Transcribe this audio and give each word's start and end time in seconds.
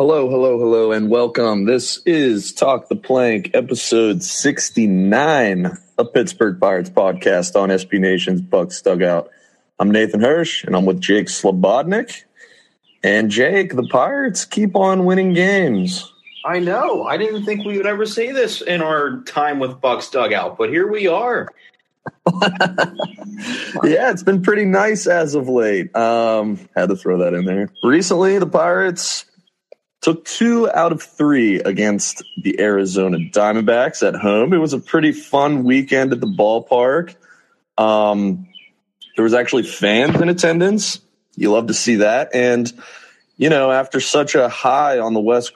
Hello, 0.00 0.30
hello, 0.30 0.58
hello, 0.58 0.92
and 0.92 1.10
welcome. 1.10 1.66
This 1.66 2.00
is 2.06 2.54
Talk 2.54 2.88
the 2.88 2.96
Plank, 2.96 3.50
episode 3.52 4.22
69 4.22 5.76
of 5.98 6.14
Pittsburgh 6.14 6.58
Pirates 6.58 6.88
podcast 6.88 7.54
on 7.54 7.68
SB 7.68 8.00
Nation's 8.00 8.40
Bucs 8.40 8.82
Dugout. 8.82 9.28
I'm 9.78 9.90
Nathan 9.90 10.22
Hirsch, 10.22 10.64
and 10.64 10.74
I'm 10.74 10.86
with 10.86 11.02
Jake 11.02 11.26
Slobodnik. 11.26 12.22
And 13.02 13.30
Jake, 13.30 13.76
the 13.76 13.86
Pirates 13.88 14.46
keep 14.46 14.74
on 14.74 15.04
winning 15.04 15.34
games. 15.34 16.10
I 16.46 16.60
know. 16.60 17.04
I 17.04 17.18
didn't 17.18 17.44
think 17.44 17.66
we 17.66 17.76
would 17.76 17.86
ever 17.86 18.06
say 18.06 18.32
this 18.32 18.62
in 18.62 18.80
our 18.80 19.20
time 19.24 19.58
with 19.58 19.82
Bucs 19.82 20.10
Dugout, 20.10 20.56
but 20.56 20.70
here 20.70 20.90
we 20.90 21.08
are. 21.08 21.46
yeah, 23.84 24.10
it's 24.10 24.22
been 24.22 24.40
pretty 24.40 24.64
nice 24.64 25.06
as 25.06 25.34
of 25.34 25.46
late. 25.46 25.94
Um, 25.94 26.58
had 26.74 26.88
to 26.88 26.96
throw 26.96 27.18
that 27.18 27.34
in 27.34 27.44
there. 27.44 27.70
Recently, 27.84 28.38
the 28.38 28.46
Pirates 28.46 29.26
took 30.00 30.24
two 30.24 30.70
out 30.70 30.92
of 30.92 31.02
three 31.02 31.60
against 31.60 32.24
the 32.42 32.58
Arizona 32.60 33.18
Diamondbacks 33.18 34.06
at 34.06 34.14
home. 34.14 34.52
It 34.52 34.58
was 34.58 34.72
a 34.72 34.78
pretty 34.78 35.12
fun 35.12 35.64
weekend 35.64 36.12
at 36.12 36.20
the 36.20 36.26
ballpark. 36.26 37.14
Um, 37.76 38.48
there 39.16 39.22
was 39.22 39.34
actually 39.34 39.64
fans 39.64 40.20
in 40.20 40.28
attendance. 40.28 41.00
You 41.36 41.52
love 41.52 41.66
to 41.66 41.74
see 41.74 41.96
that. 41.96 42.34
And, 42.34 42.72
you 43.36 43.50
know, 43.50 43.70
after 43.70 44.00
such 44.00 44.34
a 44.34 44.48
high 44.48 44.98
on 44.98 45.12
the 45.12 45.20
West, 45.20 45.52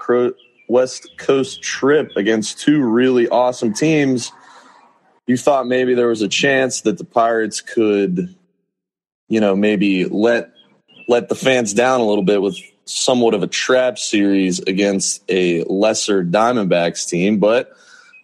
West 0.69 1.09
Coast 1.17 1.63
trip 1.63 2.13
against 2.17 2.61
two 2.61 2.83
really 2.83 3.29
awesome 3.29 3.73
teams, 3.73 4.31
you 5.27 5.39
thought 5.39 5.67
maybe 5.67 5.95
there 5.95 6.09
was 6.09 6.23
a 6.23 6.29
chance 6.29 6.83
that 6.83 6.99
the 6.99 7.05
Pirates 7.05 7.63
could, 7.63 8.35
you 9.29 9.41
know, 9.41 9.57
maybe 9.57 10.05
let 10.05 10.51
let 11.09 11.29
the 11.29 11.35
fans 11.35 11.75
down 11.75 12.01
a 12.01 12.05
little 12.05 12.25
bit 12.25 12.41
with 12.41 12.59
somewhat 12.85 13.35
of 13.35 13.43
a 13.43 13.47
trap 13.47 13.99
series 13.99 14.61
against 14.61 15.23
a 15.29 15.63
lesser 15.65 16.25
Diamondbacks 16.25 17.09
team. 17.09 17.39
But 17.39 17.73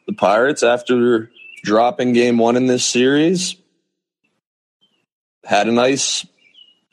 the 0.06 0.12
Pirates, 0.12 0.62
after 0.62 1.30
dropping 1.62 2.12
game 2.12 2.38
one 2.38 2.56
in 2.56 2.66
this 2.66 2.84
series, 2.84 3.56
had 5.44 5.68
a 5.68 5.72
nice 5.72 6.26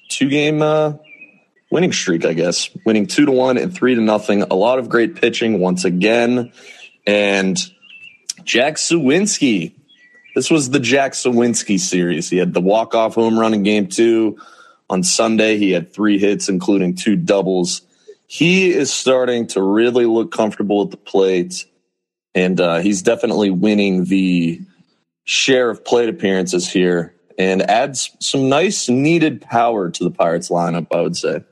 two 0.09 0.29
game 0.29 0.61
uh, 0.61 0.93
winning 1.71 1.91
streak, 1.91 2.25
I 2.25 2.33
guess, 2.33 2.69
winning 2.85 3.07
two 3.07 3.25
to 3.25 3.31
one 3.31 3.57
and 3.57 3.73
three 3.73 3.95
to 3.95 4.01
nothing. 4.01 4.43
A 4.43 4.55
lot 4.55 4.79
of 4.79 4.89
great 4.89 5.15
pitching 5.15 5.59
once 5.59 5.85
again. 5.85 6.51
And 7.05 7.57
Jack 8.43 8.75
Suwinski. 8.75 9.73
This 10.35 10.51
was 10.51 10.69
the 10.69 10.79
Jack 10.79 11.13
Suwinski 11.13 11.79
series. 11.79 12.29
He 12.29 12.37
had 12.37 12.53
the 12.53 12.61
walk 12.61 12.93
off 12.93 13.15
home 13.15 13.39
run 13.39 13.53
in 13.53 13.63
game 13.63 13.87
two 13.87 14.37
on 14.89 15.03
Sunday, 15.03 15.57
he 15.57 15.71
had 15.71 15.91
three 15.93 16.17
hits, 16.17 16.49
including 16.49 16.95
two 16.95 17.15
doubles. 17.15 17.81
He 18.27 18.71
is 18.71 18.91
starting 18.91 19.47
to 19.47 19.61
really 19.61 20.05
look 20.05 20.31
comfortable 20.31 20.81
at 20.83 20.91
the 20.91 20.97
plate, 20.97 21.65
and 22.35 22.59
uh, 22.59 22.79
he's 22.79 23.01
definitely 23.01 23.49
winning 23.49 24.05
the 24.05 24.61
share 25.23 25.69
of 25.69 25.83
plate 25.83 26.09
appearances 26.09 26.69
here 26.69 27.13
and 27.37 27.61
adds 27.61 28.15
some 28.19 28.49
nice 28.49 28.89
needed 28.89 29.41
power 29.41 29.89
to 29.89 30.03
the 30.03 30.11
Pirates 30.11 30.49
lineup, 30.49 30.87
I 30.91 31.01
would 31.01 31.15
say. 31.15 31.43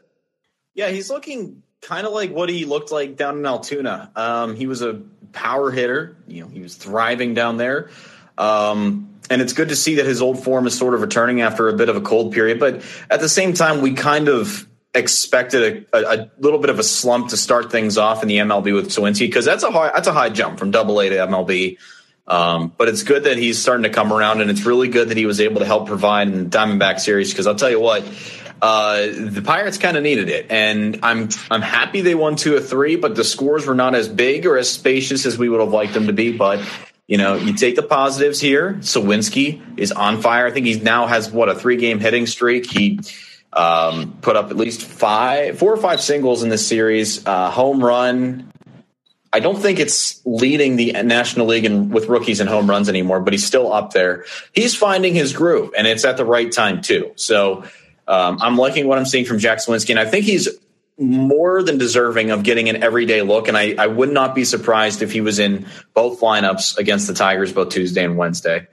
Yeah, 0.74 0.90
he's 0.90 1.10
looking 1.10 1.62
kind 1.82 2.08
of 2.08 2.14
like 2.14 2.32
what 2.32 2.50
he 2.50 2.66
looked 2.66 2.92
like 2.92 3.16
down 3.16 3.38
in 3.38 3.46
Altoona. 3.46 4.12
Um, 4.16 4.56
he 4.56 4.66
was 4.66 4.82
a 4.82 5.02
power 5.32 5.72
hitter. 5.72 6.18
You 6.28 6.42
know, 6.42 6.48
he 6.48 6.62
was 6.62 6.76
thriving 6.76 7.34
down 7.34 7.58
there. 7.58 7.90
Um, 8.38 9.15
and 9.30 9.42
it's 9.42 9.54
good 9.54 9.70
to 9.70 9.76
see 9.76 9.96
that 9.96 10.06
his 10.06 10.22
old 10.22 10.44
form 10.44 10.68
is 10.68 10.78
sort 10.78 10.94
of 10.94 11.02
returning 11.02 11.42
after 11.42 11.68
a 11.70 11.74
bit 11.74 11.90
of 11.90 11.96
a 11.96 12.02
cold 12.02 12.34
period. 12.34 12.60
But 12.60 12.84
at 13.10 13.20
the 13.20 13.30
same 13.30 13.54
time, 13.54 13.82
we 13.82 13.94
kind 13.94 14.28
of 14.28 14.68
expected 14.94 15.88
a, 15.94 15.98
a, 15.98 16.16
a 16.16 16.32
little 16.40 16.60
bit 16.60 16.70
of 16.70 16.80
a 16.80 16.84
slump 16.84 17.30
to 17.30 17.38
start 17.38 17.72
things 17.72 17.98
off 17.98 18.22
in 18.22 18.30
the 18.30 18.38
MLB 18.38 18.74
with 18.74 18.90
Suwinski 18.90 19.28
because 19.28 19.46
that's 19.46 19.64
a 19.64 19.72
high 19.72 19.92
that's 19.94 20.08
a 20.08 20.14
high 20.14 20.30
jump 20.30 20.58
from 20.58 20.72
Double 20.72 21.00
A 21.00 21.10
to 21.10 21.16
MLB. 21.16 21.78
Um, 22.28 22.74
but 22.76 22.88
it's 22.88 23.04
good 23.04 23.26
that 23.26 23.38
he's 23.38 23.62
starting 23.62 23.84
to 23.84 23.90
come 23.90 24.12
around, 24.12 24.42
and 24.42 24.50
it's 24.50 24.66
really 24.66 24.88
good 24.88 25.10
that 25.10 25.18
he 25.18 25.28
was 25.28 25.40
able 25.40 25.60
to 25.60 25.66
help 25.66 25.88
provide 25.88 26.28
in 26.28 26.50
the 26.50 26.58
Diamondback 26.58 27.00
series. 27.00 27.32
Because 27.32 27.46
I'll 27.46 27.56
tell 27.56 27.70
you 27.70 27.80
what, 27.80 28.04
uh, 28.62 29.06
the 29.12 29.44
Pirates 29.46 29.78
kind 29.78 29.96
of 29.96 30.02
needed 30.02 30.30
it, 30.30 30.48
and 30.50 31.00
I'm 31.04 31.30
I'm 31.52 31.62
happy 31.62 32.02
they 32.02 32.16
won 32.16 32.36
two 32.36 32.56
or 32.56 32.62
three, 32.62 32.96
but 32.96 33.16
the 33.16 33.24
scores 33.24 33.68
were 33.68 33.76
not 33.76 33.94
as 33.94 34.08
big 34.08 34.48
or 34.48 34.58
as 34.58 34.72
spacious 34.72 35.26
as 35.26 35.38
we 35.38 35.50
would 35.50 35.60
have 35.60 35.72
liked 35.72 35.94
them 35.94 36.08
to 36.08 36.14
be. 36.14 36.36
But 36.36 36.62
you 37.08 37.18
know, 37.18 37.36
you 37.36 37.54
take 37.54 37.76
the 37.76 37.84
positives 37.84 38.40
here. 38.40 38.74
Suwinski 38.80 39.62
is 39.78 39.92
on 39.92 40.22
fire. 40.22 40.48
I 40.48 40.52
think 40.52 40.66
he 40.66 40.80
now 40.80 41.06
has 41.06 41.32
what 41.32 41.50
a 41.50 41.56
three 41.56 41.78
game 41.78 42.00
hitting 42.00 42.26
streak. 42.26 42.70
He 42.70 43.00
um, 43.54 44.18
put 44.22 44.36
up 44.36 44.50
at 44.50 44.58
least 44.58 44.82
five, 44.82 45.60
four 45.60 45.72
or 45.74 45.78
five 45.78 46.02
singles 46.02 46.44
in 46.44 46.50
this 46.50 46.66
series. 46.66 47.26
Uh, 47.26 47.52
home 47.52 47.84
run. 47.84 48.52
I 49.32 49.40
don't 49.40 49.58
think 49.58 49.80
it's 49.80 50.22
leading 50.26 50.78
the 50.78 50.94
National 51.04 51.46
League 51.48 51.66
in, 51.66 51.90
with 51.90 52.08
rookies 52.08 52.40
and 52.40 52.50
home 52.50 52.70
runs 52.70 52.88
anymore, 52.88 53.20
but 53.20 53.34
he's 53.34 53.46
still 53.46 53.72
up 53.72 53.92
there. 53.92 54.24
He's 54.54 54.76
finding 54.76 55.14
his 55.14 55.34
groove, 55.34 55.74
and 55.78 55.86
it's 55.86 56.06
at 56.06 56.16
the 56.16 56.26
right 56.26 56.50
time 56.50 56.82
too. 56.82 57.12
So 57.16 57.66
um, 58.08 58.40
I'm 58.42 58.56
liking 58.56 58.88
what 58.88 58.98
I'm 58.98 59.06
seeing 59.06 59.26
from 59.26 59.40
Jack 59.40 59.60
Suwinski, 59.60 59.90
and 59.90 60.00
I 60.00 60.06
think 60.06 60.26
he's 60.26 60.48
more 60.98 61.62
than 61.62 61.78
deserving 61.78 62.32
of 62.32 62.44
getting 62.44 62.70
an 62.70 62.82
everyday 62.82 63.22
look. 63.22 63.48
And 63.48 63.58
I, 63.58 63.76
I 63.78 63.88
would 63.88 64.12
not 64.12 64.34
be 64.34 64.46
surprised 64.46 65.02
if 65.02 65.12
he 65.12 65.22
was 65.22 65.40
in 65.40 65.66
both 65.94 66.22
lineups 66.22 66.78
against 66.78 67.08
the 67.08 67.14
Tigers 67.14 67.52
both 67.52 67.70
Tuesday 67.70 68.04
and 68.04 68.18
Wednesday. 68.18 68.68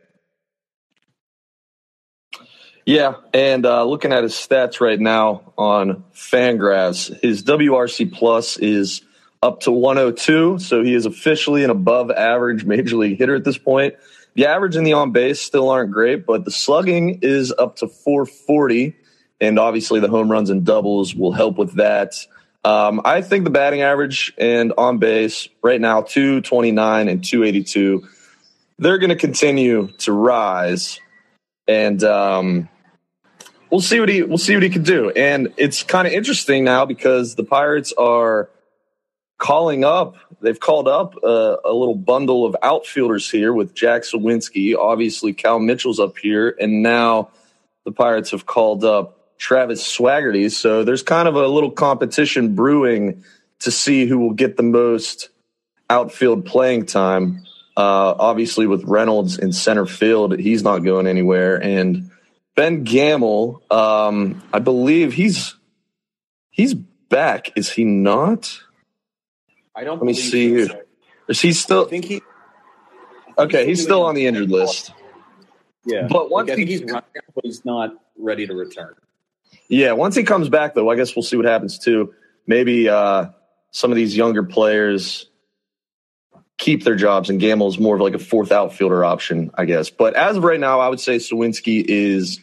Yeah, 2.84 3.15
and 3.33 3.65
uh, 3.65 3.84
looking 3.84 4.12
at 4.12 4.25
his 4.25 4.34
stats 4.34 4.81
right 4.81 4.99
now 4.99 5.53
on 5.56 6.05
Fangraphs, 6.15 7.16
his 7.22 7.44
WRC 7.44 8.12
plus 8.12 8.56
is 8.56 9.03
up 9.41 9.60
to 9.60 9.71
102, 9.71 10.59
so 10.59 10.83
he 10.83 10.94
is 10.94 11.06
officially 11.06 11.62
an 11.62 11.71
above 11.71 12.10
average 12.10 12.65
major 12.65 12.97
league 12.97 13.19
hitter 13.19 13.37
at 13.37 13.44
this 13.44 13.59
point. 13.59 13.94
The 14.34 14.47
average 14.47 14.75
and 14.75 14.87
the 14.87 14.94
on 14.94 15.12
base 15.12 15.41
still 15.41 15.69
aren't 15.71 15.93
great, 15.93 16.27
but 16.27 16.44
the 16.44 16.50
slugging 16.50 17.21
is 17.22 17.53
up 17.56 17.77
to 17.77 17.89
440 17.89 18.97
and 19.42 19.58
obviously 19.58 19.98
the 19.98 20.08
home 20.08 20.30
runs 20.30 20.50
and 20.50 20.64
doubles 20.64 21.14
will 21.14 21.32
help 21.32 21.58
with 21.58 21.75
that. 21.75 22.14
Um, 22.64 23.00
I 23.04 23.22
think 23.22 23.42
the 23.42 23.50
batting 23.50 23.82
average 23.82 24.32
and 24.38 24.72
on 24.78 24.98
base 24.98 25.48
right 25.62 25.80
now, 25.80 26.03
229 26.03 27.08
and 27.08 27.25
282, 27.25 28.06
they're 28.78 28.98
going 28.98 29.10
to 29.10 29.16
continue 29.16 29.88
to 29.98 30.12
rise. 30.12 31.00
And 31.66 32.03
um, 32.04 32.69
we'll 33.69 33.80
see 33.80 33.98
what 33.98 34.08
he 34.08 34.22
we'll 34.22 34.38
see 34.38 34.54
what 34.54 34.62
he 34.62 34.70
can 34.70 34.84
do. 34.84 35.10
And 35.10 35.53
it's 35.56 35.82
kind 35.82 36.06
of 36.06 36.12
interesting 36.12 36.62
now 36.62 36.86
because 36.86 37.34
the 37.34 37.44
Pirates 37.44 37.92
are 37.98 38.48
calling 39.38 39.82
up. 39.82 40.14
They've 40.41 40.59
called 40.59 40.86
up 40.86 41.16
a, 41.24 41.56
a 41.64 41.72
little 41.72 41.97
bundle 41.97 42.47
of 42.47 42.54
outfielders 42.62 43.28
here 43.28 43.53
with 43.53 43.74
Jack 43.74 44.03
Suwinski. 44.03 44.76
Obviously, 44.76 45.32
Cal 45.32 45.59
Mitchell's 45.59 45.98
up 45.98 46.16
here, 46.16 46.56
and 46.60 46.82
now 46.84 47.30
the 47.84 47.92
Pirates 47.92 48.30
have 48.30 48.47
called 48.47 48.84
up 48.84 49.19
Travis 49.38 49.82
Swaggerty. 49.84 50.50
So 50.50 50.84
there's 50.84 51.03
kind 51.03 51.28
of 51.28 51.34
a 51.34 51.47
little 51.47 51.70
competition 51.70 52.54
brewing 52.54 53.25
to 53.60 53.70
see 53.70 54.06
who 54.06 54.19
will 54.19 54.34
get 54.34 54.56
the 54.56 54.62
most 54.62 55.28
outfield 55.88 56.47
playing 56.47 56.87
time. 56.87 57.44
Uh, 57.76 58.15
obviously, 58.19 58.66
with 58.66 58.84
Reynolds 58.84 59.38
in 59.38 59.53
center 59.53 59.87
field, 59.87 60.38
he's 60.38 60.62
not 60.62 60.78
going 60.81 61.06
anywhere. 61.06 61.62
And 61.62 62.10
Ben 62.54 62.84
Gamel, 62.84 63.62
um, 63.71 64.42
I 64.53 64.59
believe 64.59 65.15
he's 65.15 65.56
he's 66.50 66.75
back. 66.75 67.56
Is 67.56 67.71
he 67.71 67.84
not? 67.84 68.59
I 69.75 69.84
don't. 69.84 69.98
Let 69.98 70.06
me 70.06 70.15
see. 70.15 70.66
So. 70.66 70.82
Is 71.28 71.41
he 71.41 71.53
still? 71.53 71.87
I 71.87 71.88
think 71.88 72.04
he. 72.04 72.22
Okay, 73.38 73.66
he's, 73.66 73.78
he's 73.78 73.84
still 73.84 74.03
on 74.03 74.15
the 74.15 74.26
injured 74.26 74.50
list. 74.50 74.92
Yeah, 75.87 76.06
but 76.09 76.31
once 76.31 76.48
like, 76.48 76.56
think 76.56 76.69
he's 76.69 76.82
running, 76.82 77.03
but 77.34 77.44
he's 77.44 77.65
not 77.65 77.94
ready 78.19 78.47
to 78.47 78.54
return. 78.54 78.94
Yeah, 79.72 79.93
once 79.93 80.15
he 80.15 80.22
comes 80.22 80.50
back, 80.50 80.75
though, 80.75 80.91
I 80.91 80.97
guess 80.97 81.16
we'll 81.16 81.22
see 81.22 81.38
what 81.38 81.47
happens 81.47 81.78
too. 81.78 82.12
Maybe 82.47 82.91
uh, 82.91 83.28
some 83.71 83.91
of 83.91 83.97
these 83.97 84.15
younger 84.15 84.43
players 84.43 85.24
keep 86.59 86.84
their 86.84 86.95
jobs, 86.95 87.30
and 87.30 87.41
Gamel's 87.41 87.78
more 87.78 87.95
of 87.95 88.03
like 88.03 88.13
a 88.13 88.19
fourth 88.19 88.53
outfielder 88.53 89.03
option, 89.03 89.51
I 89.54 89.65
guess. 89.65 89.89
But 89.89 90.13
as 90.13 90.36
of 90.36 90.45
right 90.45 90.60
now, 90.60 90.80
I 90.80 90.91
would 90.91 91.01
say 91.01 91.16
Suwinski 91.16 91.83
is 91.89 92.39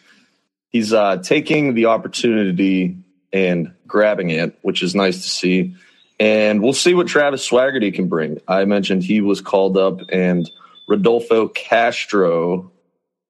he's 0.69 0.91
uh, 0.91 1.17
taking 1.17 1.75
the 1.75 1.85
opportunity 1.85 2.97
and 3.31 3.75
grabbing 3.85 4.31
it, 4.31 4.57
which 4.63 4.81
is 4.81 4.95
nice 4.95 5.21
to 5.21 5.29
see. 5.29 5.75
And 6.19 6.63
we'll 6.63 6.73
see 6.73 6.95
what 6.95 7.05
Travis 7.05 7.47
Swaggerty 7.47 7.93
can 7.93 8.07
bring. 8.07 8.41
I 8.47 8.65
mentioned 8.65 9.03
he 9.03 9.21
was 9.21 9.39
called 9.39 9.77
up, 9.77 9.99
and 10.11 10.49
Rodolfo 10.87 11.47
Castro 11.47 12.71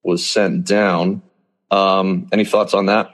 was 0.04 0.26
sent 0.26 0.66
down. 0.66 1.22
Um, 1.70 2.30
any 2.32 2.46
thoughts 2.46 2.74
on 2.74 2.86
that? 2.86 3.14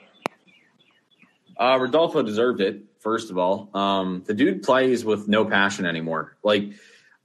Uh, 1.58 1.78
Rodolfo 1.80 2.22
deserved 2.22 2.62
it. 2.62 2.84
First 3.00 3.30
of 3.30 3.38
all, 3.38 3.70
um, 3.74 4.24
the 4.26 4.34
dude 4.34 4.64
plays 4.64 5.06
with 5.06 5.28
no 5.28 5.46
passion 5.46 5.86
anymore. 5.86 6.36
Like 6.44 6.72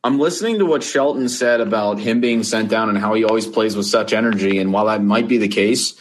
I'm 0.04 0.18
listening 0.18 0.58
to 0.58 0.66
what 0.66 0.82
Shelton 0.82 1.28
said 1.28 1.60
about 1.60 1.98
him 1.98 2.20
being 2.20 2.42
sent 2.42 2.68
down 2.68 2.88
and 2.88 2.98
how 2.98 3.14
he 3.14 3.24
always 3.24 3.46
plays 3.46 3.76
with 3.76 3.86
such 3.86 4.12
energy. 4.12 4.58
And 4.58 4.72
while 4.72 4.86
that 4.86 5.02
might 5.02 5.28
be 5.28 5.38
the 5.38 5.48
case, 5.48 5.94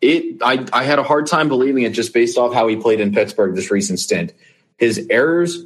it 0.00 0.42
I, 0.42 0.66
I 0.72 0.84
had 0.84 0.98
a 0.98 1.02
hard 1.02 1.26
time 1.26 1.48
believing 1.48 1.84
it 1.84 1.92
just 1.92 2.12
based 2.12 2.36
off 2.36 2.52
how 2.52 2.68
he 2.68 2.76
played 2.76 3.00
in 3.00 3.12
Pittsburgh 3.12 3.54
this 3.54 3.70
recent 3.70 4.00
stint. 4.00 4.34
His 4.76 5.06
errors 5.10 5.64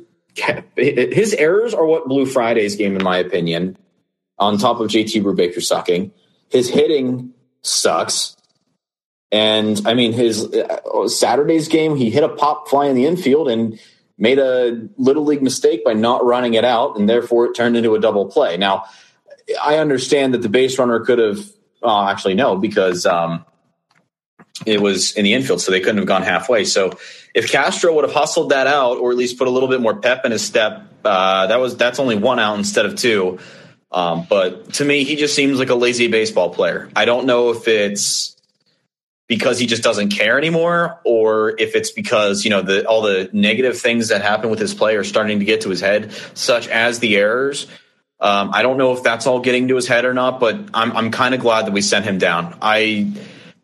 his 0.76 1.34
errors 1.34 1.74
are 1.74 1.86
what 1.86 2.08
blew 2.08 2.26
Friday's 2.26 2.76
game, 2.76 2.96
in 2.96 3.02
my 3.02 3.18
opinion. 3.18 3.76
On 4.38 4.58
top 4.58 4.80
of 4.80 4.88
JT 4.88 5.22
Brubaker 5.22 5.62
sucking, 5.62 6.12
his 6.50 6.68
hitting 6.68 7.32
sucks. 7.62 8.35
And 9.32 9.80
I 9.84 9.94
mean, 9.94 10.12
his 10.12 10.44
uh, 10.44 11.08
Saturday's 11.08 11.68
game, 11.68 11.96
he 11.96 12.10
hit 12.10 12.22
a 12.22 12.28
pop 12.28 12.68
fly 12.68 12.86
in 12.86 12.94
the 12.94 13.06
infield 13.06 13.48
and 13.48 13.78
made 14.18 14.38
a 14.38 14.88
little 14.96 15.24
league 15.24 15.42
mistake 15.42 15.84
by 15.84 15.92
not 15.92 16.24
running 16.24 16.54
it 16.54 16.64
out, 16.64 16.98
and 16.98 17.08
therefore 17.08 17.46
it 17.46 17.54
turned 17.54 17.76
into 17.76 17.94
a 17.94 18.00
double 18.00 18.26
play. 18.26 18.56
Now, 18.56 18.84
I 19.62 19.78
understand 19.78 20.34
that 20.34 20.42
the 20.42 20.48
base 20.48 20.78
runner 20.78 21.00
could 21.00 21.18
have, 21.18 21.38
uh, 21.82 22.08
actually, 22.08 22.34
no, 22.34 22.56
because 22.56 23.04
um, 23.04 23.44
it 24.64 24.80
was 24.80 25.12
in 25.12 25.24
the 25.24 25.34
infield, 25.34 25.60
so 25.60 25.70
they 25.70 25.80
couldn't 25.80 25.98
have 25.98 26.06
gone 26.06 26.22
halfway. 26.22 26.64
So 26.64 26.92
if 27.34 27.50
Castro 27.50 27.94
would 27.94 28.04
have 28.04 28.14
hustled 28.14 28.50
that 28.50 28.66
out, 28.66 28.98
or 28.98 29.10
at 29.10 29.16
least 29.16 29.38
put 29.38 29.48
a 29.48 29.50
little 29.50 29.68
bit 29.68 29.80
more 29.80 30.00
pep 30.00 30.24
in 30.24 30.32
his 30.32 30.42
step, 30.42 30.84
uh, 31.04 31.48
that 31.48 31.60
was 31.60 31.76
that's 31.76 31.98
only 31.98 32.16
one 32.16 32.38
out 32.38 32.56
instead 32.56 32.86
of 32.86 32.94
two. 32.96 33.38
Um, 33.92 34.26
but 34.28 34.74
to 34.74 34.84
me, 34.84 35.04
he 35.04 35.16
just 35.16 35.34
seems 35.34 35.58
like 35.58 35.70
a 35.70 35.74
lazy 35.74 36.08
baseball 36.08 36.50
player. 36.50 36.90
I 36.96 37.04
don't 37.04 37.26
know 37.26 37.50
if 37.50 37.68
it's 37.68 38.35
because 39.28 39.58
he 39.58 39.66
just 39.66 39.82
doesn't 39.82 40.10
care 40.10 40.38
anymore, 40.38 41.00
or 41.04 41.58
if 41.58 41.74
it's 41.74 41.90
because 41.90 42.44
you 42.44 42.50
know 42.50 42.62
the 42.62 42.86
all 42.86 43.02
the 43.02 43.28
negative 43.32 43.78
things 43.78 44.08
that 44.08 44.22
happen 44.22 44.50
with 44.50 44.58
his 44.58 44.74
play 44.74 44.96
are 44.96 45.04
starting 45.04 45.40
to 45.40 45.44
get 45.44 45.62
to 45.62 45.70
his 45.70 45.80
head, 45.80 46.12
such 46.34 46.68
as 46.68 46.98
the 46.98 47.16
errors. 47.16 47.66
Um, 48.18 48.50
I 48.54 48.62
don't 48.62 48.78
know 48.78 48.92
if 48.92 49.02
that's 49.02 49.26
all 49.26 49.40
getting 49.40 49.68
to 49.68 49.76
his 49.76 49.86
head 49.86 50.04
or 50.04 50.14
not, 50.14 50.40
but 50.40 50.56
I'm 50.72 50.92
I'm 50.92 51.10
kind 51.10 51.34
of 51.34 51.40
glad 51.40 51.66
that 51.66 51.72
we 51.72 51.82
sent 51.82 52.04
him 52.04 52.18
down. 52.18 52.56
I 52.62 53.12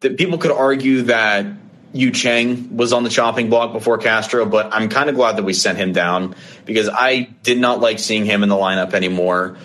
that 0.00 0.18
people 0.18 0.38
could 0.38 0.50
argue 0.50 1.02
that 1.02 1.46
Yu 1.92 2.10
Chang 2.10 2.76
was 2.76 2.92
on 2.92 3.04
the 3.04 3.10
chopping 3.10 3.50
block 3.50 3.72
before 3.72 3.98
Castro, 3.98 4.46
but 4.46 4.72
I'm 4.72 4.88
kind 4.88 5.08
of 5.08 5.14
glad 5.14 5.36
that 5.36 5.44
we 5.44 5.52
sent 5.52 5.78
him 5.78 5.92
down 5.92 6.34
because 6.64 6.88
I 6.88 7.28
did 7.42 7.58
not 7.58 7.80
like 7.80 7.98
seeing 7.98 8.24
him 8.24 8.42
in 8.42 8.48
the 8.48 8.56
lineup 8.56 8.94
anymore. 8.94 9.56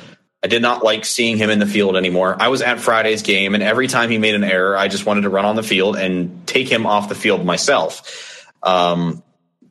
I 0.44 0.48
did 0.48 0.62
not 0.62 0.84
like 0.84 1.04
seeing 1.04 1.38
him 1.38 1.50
in 1.50 1.60
the 1.60 1.66
field 1.66 1.98
anymore. 1.98 2.36
I 2.40 2.50
was 2.50 2.62
at 2.62 2.80
Friday's 2.80 3.24
game, 3.24 3.56
and 3.56 3.64
every 3.64 3.88
time 3.88 4.10
he 4.10 4.18
made 4.18 4.36
an 4.36 4.44
error, 4.44 4.78
I 4.78 4.88
just 4.88 5.06
wanted 5.06 5.22
to 5.22 5.30
run 5.30 5.46
on 5.46 5.56
the 5.56 5.64
field 5.64 5.96
and 5.96 6.46
take 6.46 6.72
him 6.72 6.86
off 6.86 7.10
the 7.10 7.16
field 7.16 7.44
myself. 7.44 8.46
Um, 8.62 9.24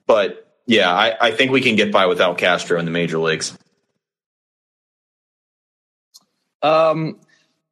but 0.07 0.47
yeah, 0.67 0.93
I, 0.93 1.29
I 1.29 1.31
think 1.31 1.53
we 1.53 1.61
can 1.61 1.77
get 1.77 1.93
by 1.93 2.07
without 2.07 2.39
Castro 2.39 2.79
in 2.79 2.85
the 2.85 2.91
major 2.91 3.19
leagues. 3.19 3.57
Um, 6.63 7.21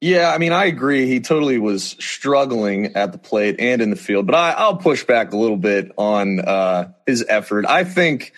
yeah, 0.00 0.30
I 0.32 0.38
mean, 0.38 0.52
I 0.52 0.66
agree. 0.66 1.06
He 1.06 1.20
totally 1.20 1.58
was 1.58 1.96
struggling 1.98 2.94
at 2.94 3.10
the 3.10 3.18
plate 3.18 3.56
and 3.58 3.82
in 3.82 3.90
the 3.90 3.96
field, 3.96 4.26
but 4.26 4.34
I, 4.34 4.68
will 4.68 4.76
push 4.76 5.02
back 5.02 5.32
a 5.32 5.36
little 5.36 5.56
bit 5.56 5.90
on 5.96 6.40
uh, 6.40 6.92
his 7.06 7.24
effort. 7.28 7.66
I 7.66 7.84
think 7.84 8.32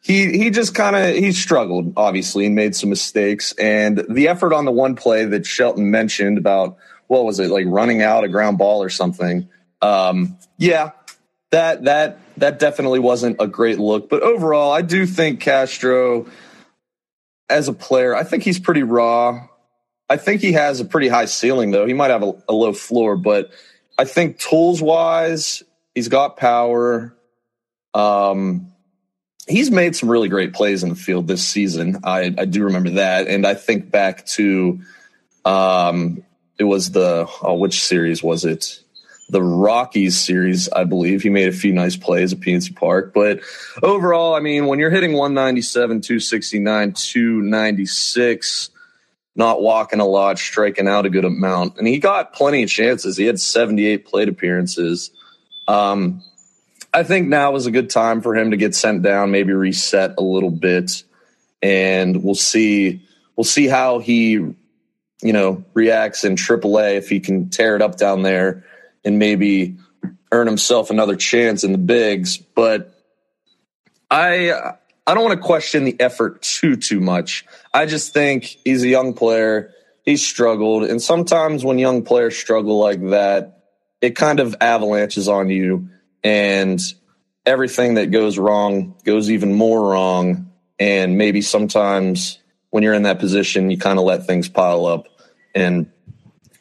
he 0.00 0.36
he 0.38 0.50
just 0.50 0.74
kind 0.74 0.96
of 0.96 1.14
he 1.14 1.32
struggled, 1.32 1.92
obviously, 1.96 2.46
and 2.46 2.54
made 2.54 2.74
some 2.74 2.90
mistakes. 2.90 3.52
And 3.58 4.04
the 4.08 4.28
effort 4.28 4.52
on 4.52 4.64
the 4.64 4.72
one 4.72 4.96
play 4.96 5.24
that 5.26 5.46
Shelton 5.46 5.90
mentioned 5.90 6.38
about 6.38 6.78
what 7.06 7.24
was 7.24 7.38
it 7.38 7.50
like 7.50 7.66
running 7.68 8.02
out 8.02 8.24
a 8.24 8.28
ground 8.28 8.58
ball 8.58 8.82
or 8.82 8.88
something? 8.88 9.48
Um, 9.82 10.38
yeah, 10.56 10.92
that 11.50 11.84
that 11.84 12.18
that 12.38 12.58
definitely 12.58 13.00
wasn't 13.00 13.36
a 13.40 13.46
great 13.46 13.78
look. 13.78 14.08
But 14.08 14.22
overall, 14.22 14.72
I 14.72 14.82
do 14.82 15.06
think 15.06 15.40
Castro, 15.40 16.26
as 17.48 17.68
a 17.68 17.72
player, 17.72 18.14
I 18.14 18.24
think 18.24 18.42
he's 18.42 18.58
pretty 18.58 18.82
raw. 18.82 19.48
I 20.08 20.16
think 20.16 20.40
he 20.40 20.52
has 20.52 20.80
a 20.80 20.84
pretty 20.84 21.08
high 21.08 21.26
ceiling, 21.26 21.70
though. 21.70 21.86
He 21.86 21.94
might 21.94 22.10
have 22.10 22.22
a, 22.22 22.32
a 22.48 22.52
low 22.52 22.72
floor, 22.72 23.16
but 23.16 23.50
I 23.98 24.04
think 24.04 24.38
tools 24.38 24.82
wise, 24.82 25.62
he's 25.94 26.08
got 26.08 26.36
power. 26.36 27.14
Um, 27.92 28.72
he's 29.50 29.70
made 29.70 29.94
some 29.96 30.10
really 30.10 30.28
great 30.28 30.52
plays 30.52 30.82
in 30.82 30.88
the 30.88 30.94
field 30.94 31.26
this 31.26 31.46
season. 31.46 31.98
I, 32.04 32.34
I 32.36 32.44
do 32.44 32.64
remember 32.64 32.90
that, 32.90 33.26
and 33.26 33.46
I 33.46 33.54
think 33.54 33.90
back 33.90 34.24
to 34.26 34.80
um, 35.44 36.22
it 36.58 36.64
was 36.64 36.92
the 36.92 37.28
oh, 37.42 37.54
which 37.54 37.84
series 37.84 38.22
was 38.22 38.44
it? 38.44 38.80
The 39.28 39.42
Rockies 39.42 40.18
series, 40.18 40.68
I 40.70 40.84
believe. 40.84 41.22
He 41.22 41.30
made 41.30 41.48
a 41.48 41.52
few 41.52 41.72
nice 41.72 41.96
plays 41.96 42.32
at 42.32 42.40
PNC 42.40 42.74
Park, 42.76 43.12
but 43.14 43.40
overall, 43.82 44.34
I 44.34 44.40
mean, 44.40 44.66
when 44.66 44.78
you're 44.78 44.90
hitting 44.90 45.12
197, 45.12 46.00
269, 46.00 46.92
296 46.92 48.70
not 49.36 49.62
walking 49.62 50.00
a 50.00 50.04
lot, 50.04 50.38
striking 50.38 50.88
out 50.88 51.06
a 51.06 51.10
good 51.10 51.24
amount. 51.24 51.78
And 51.78 51.86
he 51.86 51.98
got 51.98 52.32
plenty 52.32 52.62
of 52.62 52.68
chances. 52.68 53.16
He 53.16 53.24
had 53.24 53.40
78 53.40 54.04
plate 54.04 54.28
appearances. 54.28 55.10
Um, 55.68 56.22
I 56.92 57.02
think 57.04 57.28
now 57.28 57.54
is 57.54 57.66
a 57.66 57.70
good 57.70 57.90
time 57.90 58.20
for 58.20 58.34
him 58.34 58.50
to 58.50 58.56
get 58.56 58.74
sent 58.74 59.02
down, 59.02 59.30
maybe 59.30 59.52
reset 59.52 60.14
a 60.18 60.22
little 60.22 60.50
bit, 60.50 61.02
and 61.62 62.22
we'll 62.22 62.34
see. 62.34 63.06
We'll 63.36 63.44
see 63.44 63.68
how 63.68 64.00
he, 64.00 64.32
you 64.32 64.56
know, 65.22 65.64
reacts 65.72 66.24
in 66.24 66.34
AAA 66.36 66.96
if 66.96 67.08
he 67.08 67.20
can 67.20 67.48
tear 67.48 67.76
it 67.76 67.82
up 67.82 67.96
down 67.96 68.22
there 68.22 68.64
and 69.04 69.18
maybe 69.18 69.76
earn 70.32 70.46
himself 70.46 70.90
another 70.90 71.16
chance 71.16 71.64
in 71.64 71.72
the 71.72 71.78
bigs. 71.78 72.36
But 72.36 72.94
I 74.10 74.74
I 75.06 75.14
don't 75.14 75.24
want 75.24 75.40
to 75.40 75.46
question 75.46 75.84
the 75.84 75.98
effort 76.00 76.42
too 76.42 76.76
too 76.76 77.00
much. 77.00 77.46
I 77.72 77.86
just 77.86 78.12
think 78.12 78.44
he's 78.44 78.82
a 78.82 78.88
young 78.88 79.14
player. 79.14 79.72
He's 80.04 80.26
struggled, 80.26 80.84
and 80.84 81.00
sometimes 81.00 81.64
when 81.64 81.78
young 81.78 82.02
players 82.02 82.36
struggle 82.36 82.78
like 82.78 83.00
that, 83.10 83.64
it 84.00 84.16
kind 84.16 84.40
of 84.40 84.56
avalanches 84.60 85.28
on 85.28 85.50
you, 85.50 85.88
and 86.22 86.80
everything 87.46 87.94
that 87.94 88.10
goes 88.10 88.38
wrong 88.38 88.94
goes 89.04 89.30
even 89.30 89.54
more 89.54 89.90
wrong. 89.90 90.50
And 90.78 91.18
maybe 91.18 91.42
sometimes 91.42 92.38
when 92.70 92.82
you're 92.82 92.94
in 92.94 93.02
that 93.02 93.18
position, 93.18 93.70
you 93.70 93.78
kind 93.78 93.98
of 93.98 94.04
let 94.04 94.26
things 94.26 94.48
pile 94.48 94.86
up. 94.86 95.08
And 95.54 95.90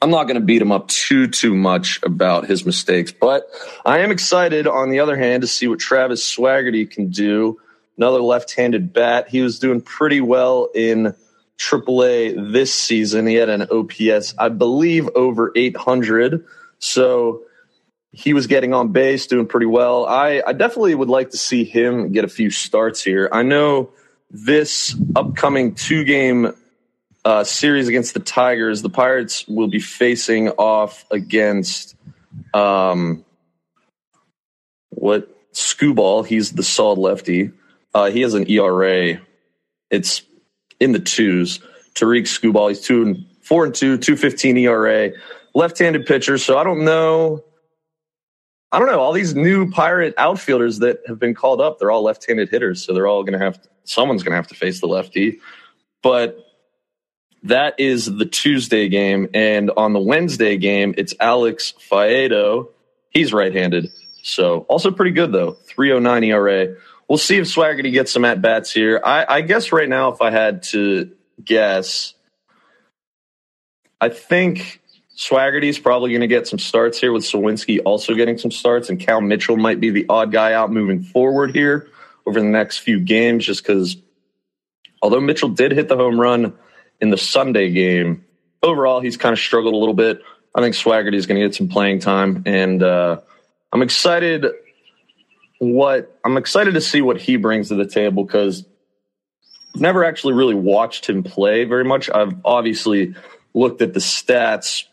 I'm 0.01 0.11
not 0.11 0.23
going 0.23 0.39
to 0.39 0.45
beat 0.45 0.61
him 0.61 0.71
up 0.71 0.87
too 0.87 1.27
too 1.27 1.53
much 1.53 1.99
about 2.03 2.47
his 2.47 2.65
mistakes, 2.65 3.11
but 3.11 3.49
I 3.85 3.99
am 3.99 4.11
excited 4.11 4.65
on 4.65 4.89
the 4.89 4.99
other 4.99 5.17
hand 5.17 5.41
to 5.41 5.47
see 5.47 5.67
what 5.67 5.79
Travis 5.79 6.23
Swaggerty 6.23 6.89
can 6.89 7.09
do 7.09 7.59
another 7.97 8.21
left-handed 8.21 8.93
bat. 8.93 9.27
He 9.27 9.41
was 9.41 9.59
doing 9.59 9.81
pretty 9.81 10.21
well 10.21 10.69
in 10.73 11.13
AAA 11.57 12.53
this 12.53 12.73
season. 12.73 13.27
He 13.27 13.35
had 13.35 13.49
an 13.49 13.67
OPS, 13.69 14.33
I 14.37 14.47
believe, 14.47 15.09
over 15.15 15.51
800. 15.53 16.45
So 16.79 17.43
he 18.11 18.33
was 18.33 18.47
getting 18.47 18.73
on 18.73 18.91
base, 18.91 19.27
doing 19.27 19.45
pretty 19.45 19.67
well. 19.67 20.05
I, 20.05 20.41
I 20.45 20.53
definitely 20.53 20.95
would 20.95 21.09
like 21.09 21.31
to 21.31 21.37
see 21.37 21.63
him 21.63 22.11
get 22.11 22.25
a 22.25 22.29
few 22.29 22.49
starts 22.49 23.03
here. 23.03 23.29
I 23.31 23.43
know 23.43 23.91
this 24.31 24.95
upcoming 25.15 25.75
two-game 25.75 26.53
uh, 27.25 27.43
series 27.43 27.87
against 27.87 28.13
the 28.13 28.19
Tigers, 28.19 28.81
the 28.81 28.89
Pirates 28.89 29.47
will 29.47 29.67
be 29.67 29.79
facing 29.79 30.49
off 30.49 31.05
against 31.11 31.95
um, 32.53 33.25
what 34.89 35.29
Skubal. 35.53 36.25
He's 36.25 36.51
the 36.51 36.63
solid 36.63 36.99
lefty. 36.99 37.51
Uh, 37.93 38.09
he 38.09 38.21
has 38.21 38.33
an 38.33 38.49
ERA. 38.49 39.19
It's 39.89 40.21
in 40.79 40.91
the 40.91 40.99
twos. 40.99 41.59
Tarik 41.95 42.25
Skubal, 42.25 42.69
he's 42.69 42.81
two 42.81 43.03
and 43.03 43.25
four 43.41 43.65
and 43.65 43.75
two, 43.75 43.97
two 43.97 44.15
fifteen 44.15 44.57
ERA. 44.57 45.11
Left-handed 45.53 46.05
pitcher, 46.05 46.37
so 46.37 46.57
I 46.57 46.63
don't 46.63 46.85
know. 46.85 47.43
I 48.71 48.79
don't 48.79 48.87
know. 48.87 48.99
All 48.99 49.13
these 49.13 49.35
new 49.35 49.71
pirate 49.71 50.13
outfielders 50.17 50.79
that 50.79 50.99
have 51.07 51.19
been 51.19 51.33
called 51.33 51.59
up, 51.59 51.79
they're 51.79 51.91
all 51.91 52.03
left-handed 52.03 52.49
hitters, 52.49 52.83
so 52.83 52.93
they're 52.93 53.07
all 53.07 53.23
going 53.23 53.37
to 53.37 53.43
have 53.43 53.59
someone's 53.83 54.23
going 54.23 54.31
to 54.31 54.35
have 54.35 54.47
to 54.47 54.55
face 54.55 54.79
the 54.79 54.87
lefty. 54.87 55.39
But 56.03 56.45
that 57.43 57.79
is 57.79 58.05
the 58.05 58.25
Tuesday 58.25 58.89
game, 58.89 59.29
and 59.33 59.71
on 59.75 59.93
the 59.93 59.99
Wednesday 59.99 60.57
game, 60.57 60.93
it's 60.97 61.15
Alex 61.19 61.73
Faedo. 61.89 62.69
He's 63.09 63.33
right-handed, 63.33 63.91
so 64.21 64.59
also 64.69 64.91
pretty 64.91 65.11
good 65.11 65.31
though. 65.31 65.53
309 65.53 66.23
ERA 66.25 66.75
we'll 67.09 67.17
see 67.17 67.37
if 67.37 67.47
Swaggerty 67.47 67.91
gets 67.91 68.13
some 68.13 68.23
at 68.23 68.41
bats 68.41 68.71
here. 68.71 69.01
I, 69.03 69.25
I 69.27 69.41
guess 69.41 69.73
right 69.73 69.89
now, 69.89 70.13
if 70.13 70.21
I 70.21 70.31
had 70.31 70.63
to 70.63 71.11
guess, 71.43 72.13
I 73.99 74.07
think 74.07 74.81
Swaggerty's 75.19 75.77
probably 75.77 76.11
going 76.11 76.21
to 76.21 76.27
get 76.27 76.47
some 76.47 76.59
starts 76.59 76.97
here 76.97 77.11
with 77.11 77.23
Suwinski 77.23 77.81
also 77.83 78.15
getting 78.15 78.37
some 78.37 78.51
starts, 78.51 78.89
and 78.89 78.97
Cal 78.97 79.19
Mitchell 79.19 79.57
might 79.57 79.81
be 79.81 79.89
the 79.89 80.05
odd 80.07 80.31
guy 80.31 80.53
out 80.53 80.71
moving 80.71 81.03
forward 81.03 81.53
here 81.53 81.89
over 82.25 82.39
the 82.39 82.47
next 82.47 82.77
few 82.77 83.01
games, 83.01 83.45
just 83.45 83.61
because 83.61 83.97
although 85.01 85.19
Mitchell 85.19 85.49
did 85.49 85.73
hit 85.73 85.89
the 85.89 85.97
home 85.97 86.17
run 86.17 86.53
in 87.01 87.09
the 87.09 87.17
Sunday 87.17 87.69
game, 87.69 88.23
overall 88.63 89.01
he's 89.01 89.17
kind 89.17 89.33
of 89.33 89.39
struggled 89.39 89.73
a 89.73 89.77
little 89.77 89.93
bit. 89.93 90.21
I 90.55 90.61
think 90.61 90.73
Swaggerty 90.73 91.15
is 91.15 91.27
going 91.27 91.41
to 91.41 91.45
get 91.45 91.53
some 91.53 91.67
playing 91.67 91.99
time, 91.99 92.43
and 92.45 92.81
uh, 92.81 93.19
I'm 93.73 93.81
excited 93.81 94.45
what 95.57 96.17
I'm 96.23 96.37
excited 96.37 96.75
to 96.75 96.81
see 96.81 97.01
what 97.01 97.19
he 97.19 97.35
brings 97.35 97.67
to 97.67 97.75
the 97.75 97.85
table 97.85 98.23
because 98.23 98.65
I've 99.75 99.81
never 99.81 100.05
actually 100.05 100.35
really 100.35 100.55
watched 100.55 101.09
him 101.09 101.23
play 101.23 101.65
very 101.65 101.83
much. 101.83 102.09
I've 102.09 102.33
obviously 102.45 103.15
looked 103.53 103.81
at 103.81 103.93
the 103.93 103.99
stats, 103.99 104.85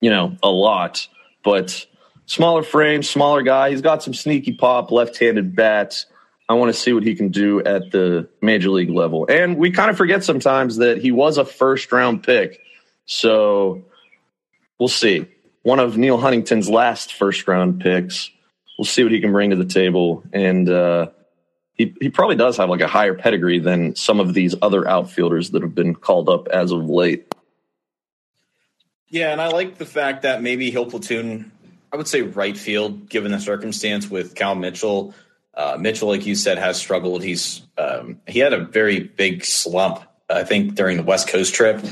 you 0.00 0.10
know, 0.10 0.36
a 0.42 0.48
lot, 0.48 1.06
but 1.42 1.86
smaller 2.26 2.62
frame, 2.62 3.02
smaller 3.02 3.42
guy. 3.42 3.70
He's 3.70 3.80
got 3.80 4.02
some 4.02 4.14
sneaky 4.14 4.52
pop, 4.52 4.90
left-handed 4.90 5.56
bats. 5.56 6.06
I 6.48 6.54
want 6.54 6.72
to 6.72 6.78
see 6.78 6.92
what 6.92 7.02
he 7.02 7.14
can 7.14 7.28
do 7.28 7.62
at 7.64 7.90
the 7.90 8.28
major 8.40 8.70
league 8.70 8.90
level. 8.90 9.26
And 9.28 9.58
we 9.58 9.70
kind 9.70 9.90
of 9.90 9.96
forget 9.96 10.24
sometimes 10.24 10.76
that 10.76 10.98
he 10.98 11.12
was 11.12 11.36
a 11.36 11.44
first 11.44 11.92
round 11.92 12.22
pick. 12.22 12.60
So 13.04 13.84
we'll 14.78 14.88
see. 14.88 15.26
One 15.62 15.78
of 15.78 15.98
Neal 15.98 16.16
Huntington's 16.16 16.70
last 16.70 17.12
first 17.14 17.46
round 17.46 17.80
picks. 17.80 18.30
We'll 18.78 18.86
see 18.86 19.02
what 19.02 19.12
he 19.12 19.20
can 19.20 19.32
bring 19.32 19.50
to 19.50 19.56
the 19.56 19.66
table. 19.66 20.22
And 20.32 20.70
uh, 20.70 21.08
he, 21.74 21.94
he 22.00 22.08
probably 22.08 22.36
does 22.36 22.56
have 22.56 22.70
like 22.70 22.80
a 22.80 22.86
higher 22.86 23.14
pedigree 23.14 23.58
than 23.58 23.94
some 23.94 24.20
of 24.20 24.32
these 24.32 24.54
other 24.62 24.88
outfielders 24.88 25.50
that 25.50 25.62
have 25.62 25.74
been 25.74 25.94
called 25.94 26.28
up 26.28 26.48
as 26.48 26.72
of 26.72 26.88
late. 26.88 27.34
Yeah, 29.10 29.32
and 29.32 29.40
I 29.40 29.48
like 29.48 29.78
the 29.78 29.86
fact 29.86 30.22
that 30.22 30.42
maybe 30.42 30.70
he'll 30.70 30.86
platoon, 30.86 31.50
I 31.92 31.96
would 31.96 32.08
say 32.08 32.22
right 32.22 32.56
field, 32.56 33.08
given 33.08 33.32
the 33.32 33.40
circumstance 33.40 34.08
with 34.08 34.34
Cal 34.34 34.54
Mitchell. 34.54 35.14
Uh, 35.54 35.76
Mitchell, 35.80 36.08
like 36.08 36.26
you 36.26 36.34
said, 36.34 36.58
has 36.58 36.76
struggled. 36.76 37.22
He's 37.22 37.62
um, 37.78 38.20
he 38.26 38.38
had 38.38 38.52
a 38.52 38.64
very 38.64 39.00
big 39.00 39.44
slump, 39.44 40.02
I 40.28 40.44
think, 40.44 40.74
during 40.74 40.98
the 40.98 41.02
West 41.02 41.28
Coast 41.28 41.54
trip. 41.54 41.84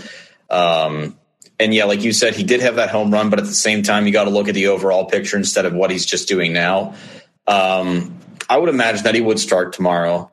Um, 0.50 1.18
and 1.58 1.72
yeah, 1.72 1.84
like 1.84 2.02
you 2.02 2.12
said, 2.12 2.36
he 2.36 2.44
did 2.44 2.60
have 2.60 2.76
that 2.76 2.90
home 2.90 3.10
run, 3.10 3.30
but 3.30 3.38
at 3.38 3.46
the 3.46 3.54
same 3.54 3.82
time, 3.82 4.06
you 4.06 4.12
got 4.12 4.24
to 4.24 4.30
look 4.30 4.48
at 4.48 4.54
the 4.54 4.68
overall 4.68 5.06
picture 5.06 5.38
instead 5.38 5.64
of 5.64 5.72
what 5.72 5.90
he's 5.90 6.04
just 6.04 6.28
doing 6.28 6.52
now. 6.52 6.94
Um, 7.46 8.18
I 8.48 8.58
would 8.58 8.68
imagine 8.68 9.04
that 9.04 9.14
he 9.14 9.22
would 9.22 9.40
start 9.40 9.72
tomorrow, 9.72 10.30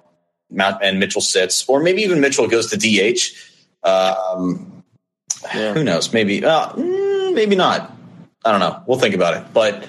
and 0.52 1.00
Mitchell 1.00 1.22
sits, 1.22 1.68
or 1.70 1.82
maybe 1.82 2.02
even 2.02 2.20
Mitchell 2.20 2.48
goes 2.48 2.70
to 2.72 2.78
DH. 2.78 3.88
Um, 3.88 4.73
yeah. 5.54 5.74
Who 5.74 5.84
knows? 5.84 6.14
Maybe, 6.14 6.44
uh, 6.44 6.70
mm, 6.70 7.34
maybe 7.34 7.56
not. 7.56 7.92
I 8.46 8.52
don't 8.52 8.60
know. 8.60 8.84
We'll 8.86 9.00
think 9.00 9.16
about 9.16 9.38
it. 9.38 9.54
But 9.54 9.88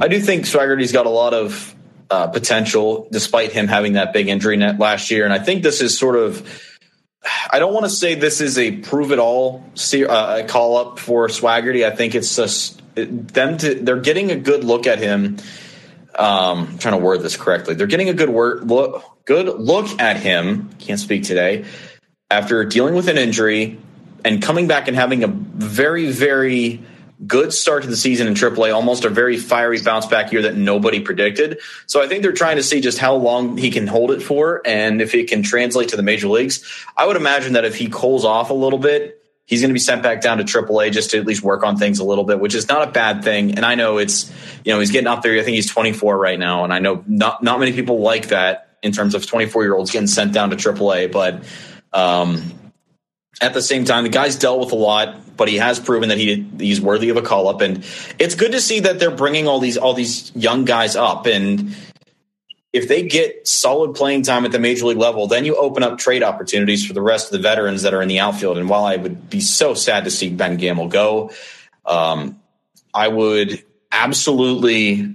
I 0.00 0.08
do 0.08 0.20
think 0.20 0.44
Swaggerty's 0.44 0.92
got 0.92 1.06
a 1.06 1.10
lot 1.10 1.34
of 1.34 1.74
uh, 2.10 2.28
potential, 2.28 3.08
despite 3.10 3.52
him 3.52 3.68
having 3.68 3.94
that 3.94 4.12
big 4.12 4.28
injury 4.28 4.56
net 4.56 4.78
last 4.78 5.10
year. 5.10 5.24
And 5.24 5.32
I 5.32 5.38
think 5.38 5.62
this 5.62 5.80
is 5.80 5.98
sort 5.98 6.16
of. 6.16 6.70
I 7.50 7.58
don't 7.58 7.72
want 7.72 7.86
to 7.86 7.90
say 7.90 8.14
this 8.14 8.42
is 8.42 8.58
a 8.58 8.72
prove 8.72 9.10
it 9.10 9.18
all 9.18 9.64
uh, 9.94 10.42
call 10.46 10.76
up 10.76 10.98
for 10.98 11.28
Swaggerty. 11.28 11.86
I 11.90 11.94
think 11.94 12.14
it's 12.14 12.36
just 12.36 12.82
them 12.94 13.56
to 13.58 13.74
they're 13.74 14.00
getting 14.00 14.30
a 14.30 14.36
good 14.36 14.62
look 14.62 14.86
at 14.86 14.98
him. 14.98 15.38
Um, 16.16 16.68
I'm 16.68 16.78
trying 16.78 16.98
to 16.98 17.04
word 17.04 17.22
this 17.22 17.36
correctly. 17.36 17.74
They're 17.74 17.86
getting 17.86 18.10
a 18.10 18.14
good 18.14 18.28
word 18.28 18.68
look, 18.68 19.02
good 19.24 19.46
look 19.46 20.00
at 20.00 20.18
him. 20.18 20.70
Can't 20.78 21.00
speak 21.00 21.24
today 21.24 21.64
after 22.30 22.64
dealing 22.64 22.94
with 22.94 23.08
an 23.08 23.16
injury 23.16 23.78
and 24.24 24.42
coming 24.42 24.66
back 24.66 24.88
and 24.88 24.96
having 24.96 25.22
a 25.22 25.28
very 25.28 26.10
very 26.10 26.82
good 27.26 27.52
start 27.52 27.82
to 27.84 27.88
the 27.88 27.96
season 27.96 28.26
in 28.26 28.34
AAA, 28.34 28.74
almost 28.74 29.04
a 29.04 29.08
very 29.08 29.36
fiery 29.36 29.80
bounce 29.80 30.06
back 30.06 30.32
year 30.32 30.42
that 30.42 30.56
nobody 30.56 31.00
predicted. 31.00 31.60
So 31.86 32.02
I 32.02 32.08
think 32.08 32.22
they're 32.22 32.32
trying 32.32 32.56
to 32.56 32.62
see 32.62 32.80
just 32.80 32.98
how 32.98 33.14
long 33.14 33.56
he 33.56 33.70
can 33.70 33.86
hold 33.86 34.10
it 34.10 34.22
for 34.22 34.62
and 34.64 35.00
if 35.00 35.14
it 35.14 35.28
can 35.28 35.42
translate 35.42 35.90
to 35.90 35.96
the 35.96 36.02
major 36.02 36.28
leagues. 36.28 36.64
I 36.96 37.06
would 37.06 37.16
imagine 37.16 37.54
that 37.54 37.64
if 37.64 37.76
he 37.76 37.88
cools 37.88 38.24
off 38.24 38.50
a 38.50 38.54
little 38.54 38.78
bit, 38.78 39.22
he's 39.46 39.60
going 39.60 39.70
to 39.70 39.74
be 39.74 39.80
sent 39.80 40.02
back 40.02 40.22
down 40.22 40.38
to 40.38 40.44
AAA 40.44 40.92
just 40.92 41.10
to 41.10 41.18
at 41.18 41.26
least 41.26 41.42
work 41.42 41.62
on 41.62 41.76
things 41.76 41.98
a 41.98 42.04
little 42.04 42.24
bit, 42.24 42.40
which 42.40 42.54
is 42.54 42.68
not 42.68 42.86
a 42.86 42.90
bad 42.90 43.22
thing. 43.22 43.54
And 43.54 43.64
I 43.64 43.74
know 43.74 43.98
it's, 43.98 44.32
you 44.64 44.72
know, 44.72 44.80
he's 44.80 44.90
getting 44.90 45.06
up 45.06 45.22
there. 45.22 45.38
I 45.38 45.42
think 45.42 45.54
he's 45.54 45.70
24 45.70 46.18
right 46.18 46.38
now. 46.38 46.64
And 46.64 46.72
I 46.72 46.78
know 46.78 47.04
not, 47.06 47.42
not 47.42 47.60
many 47.60 47.72
people 47.72 48.00
like 48.00 48.28
that 48.28 48.76
in 48.82 48.92
terms 48.92 49.14
of 49.14 49.26
24 49.26 49.62
year 49.62 49.74
olds 49.74 49.90
getting 49.90 50.08
sent 50.08 50.32
down 50.32 50.50
to 50.50 50.56
AAA, 50.56 51.12
but, 51.12 51.44
um, 51.92 52.42
at 53.40 53.54
the 53.54 53.62
same 53.62 53.84
time, 53.84 54.04
the 54.04 54.10
guy's 54.10 54.36
dealt 54.36 54.60
with 54.60 54.72
a 54.72 54.76
lot, 54.76 55.36
but 55.36 55.48
he 55.48 55.56
has 55.56 55.80
proven 55.80 56.08
that 56.08 56.18
he 56.18 56.46
he's 56.58 56.80
worthy 56.80 57.08
of 57.08 57.16
a 57.16 57.22
call 57.22 57.48
up, 57.48 57.60
and 57.60 57.84
it's 58.18 58.34
good 58.34 58.52
to 58.52 58.60
see 58.60 58.80
that 58.80 58.98
they're 58.98 59.10
bringing 59.10 59.48
all 59.48 59.60
these 59.60 59.76
all 59.76 59.94
these 59.94 60.34
young 60.34 60.64
guys 60.64 60.96
up. 60.96 61.26
And 61.26 61.74
if 62.72 62.88
they 62.88 63.02
get 63.02 63.46
solid 63.46 63.94
playing 63.94 64.22
time 64.22 64.44
at 64.44 64.52
the 64.52 64.58
major 64.58 64.86
league 64.86 64.98
level, 64.98 65.26
then 65.26 65.44
you 65.44 65.56
open 65.56 65.82
up 65.82 65.98
trade 65.98 66.22
opportunities 66.22 66.86
for 66.86 66.92
the 66.92 67.02
rest 67.02 67.26
of 67.26 67.32
the 67.32 67.38
veterans 67.38 67.82
that 67.82 67.94
are 67.94 68.02
in 68.02 68.08
the 68.08 68.20
outfield. 68.20 68.58
And 68.58 68.68
while 68.68 68.84
I 68.84 68.96
would 68.96 69.30
be 69.30 69.40
so 69.40 69.74
sad 69.74 70.04
to 70.04 70.10
see 70.10 70.30
Ben 70.30 70.56
Gamel 70.56 70.88
go, 70.88 71.30
um, 71.86 72.40
I 72.92 73.08
would 73.08 73.62
absolutely 73.92 75.14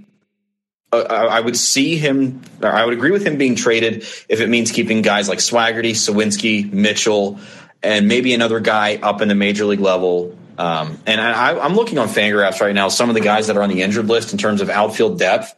uh, 0.91 0.97
I 0.97 1.39
would 1.39 1.57
see 1.57 1.97
him, 1.97 2.41
I 2.63 2.83
would 2.83 2.93
agree 2.93 3.11
with 3.11 3.25
him 3.25 3.37
being 3.37 3.55
traded 3.55 4.03
if 4.27 4.41
it 4.41 4.49
means 4.49 4.71
keeping 4.71 5.01
guys 5.01 5.29
like 5.29 5.39
Swaggerty, 5.39 5.91
Suwinski, 5.91 6.71
Mitchell, 6.71 7.39
and 7.81 8.07
maybe 8.07 8.33
another 8.33 8.59
guy 8.59 8.95
up 8.97 9.21
in 9.21 9.27
the 9.27 9.35
major 9.35 9.65
league 9.65 9.79
level. 9.79 10.37
Um, 10.57 10.99
and 11.05 11.21
I, 11.21 11.65
am 11.65 11.75
looking 11.75 11.97
on 11.97 12.09
Fangraphs 12.09 12.59
right 12.59 12.75
now. 12.75 12.89
Some 12.89 13.09
of 13.09 13.15
the 13.15 13.21
guys 13.21 13.47
that 13.47 13.55
are 13.55 13.63
on 13.63 13.69
the 13.69 13.81
injured 13.81 14.07
list 14.07 14.33
in 14.33 14.37
terms 14.37 14.61
of 14.61 14.69
outfield 14.69 15.17
depth, 15.17 15.53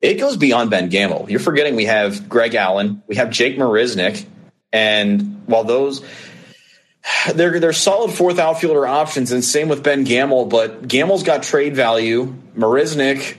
it 0.00 0.14
goes 0.14 0.36
beyond 0.36 0.70
Ben 0.70 0.88
Gamel. 0.88 1.26
You're 1.28 1.40
forgetting 1.40 1.76
we 1.76 1.84
have 1.84 2.28
Greg 2.28 2.54
Allen, 2.54 3.02
we 3.06 3.16
have 3.16 3.30
Jake 3.30 3.56
Marisnick, 3.56 4.24
and 4.72 5.42
while 5.46 5.64
those 5.64 6.04
they're 7.34 7.60
they're 7.60 7.72
solid 7.72 8.10
fourth 8.10 8.38
outfielder 8.38 8.86
options, 8.86 9.30
and 9.30 9.44
same 9.44 9.68
with 9.68 9.82
Ben 9.82 10.04
Gamel, 10.04 10.46
but 10.46 10.86
Gamel's 10.86 11.22
got 11.22 11.42
trade 11.42 11.76
value. 11.76 12.34
Marisnick 12.56 13.36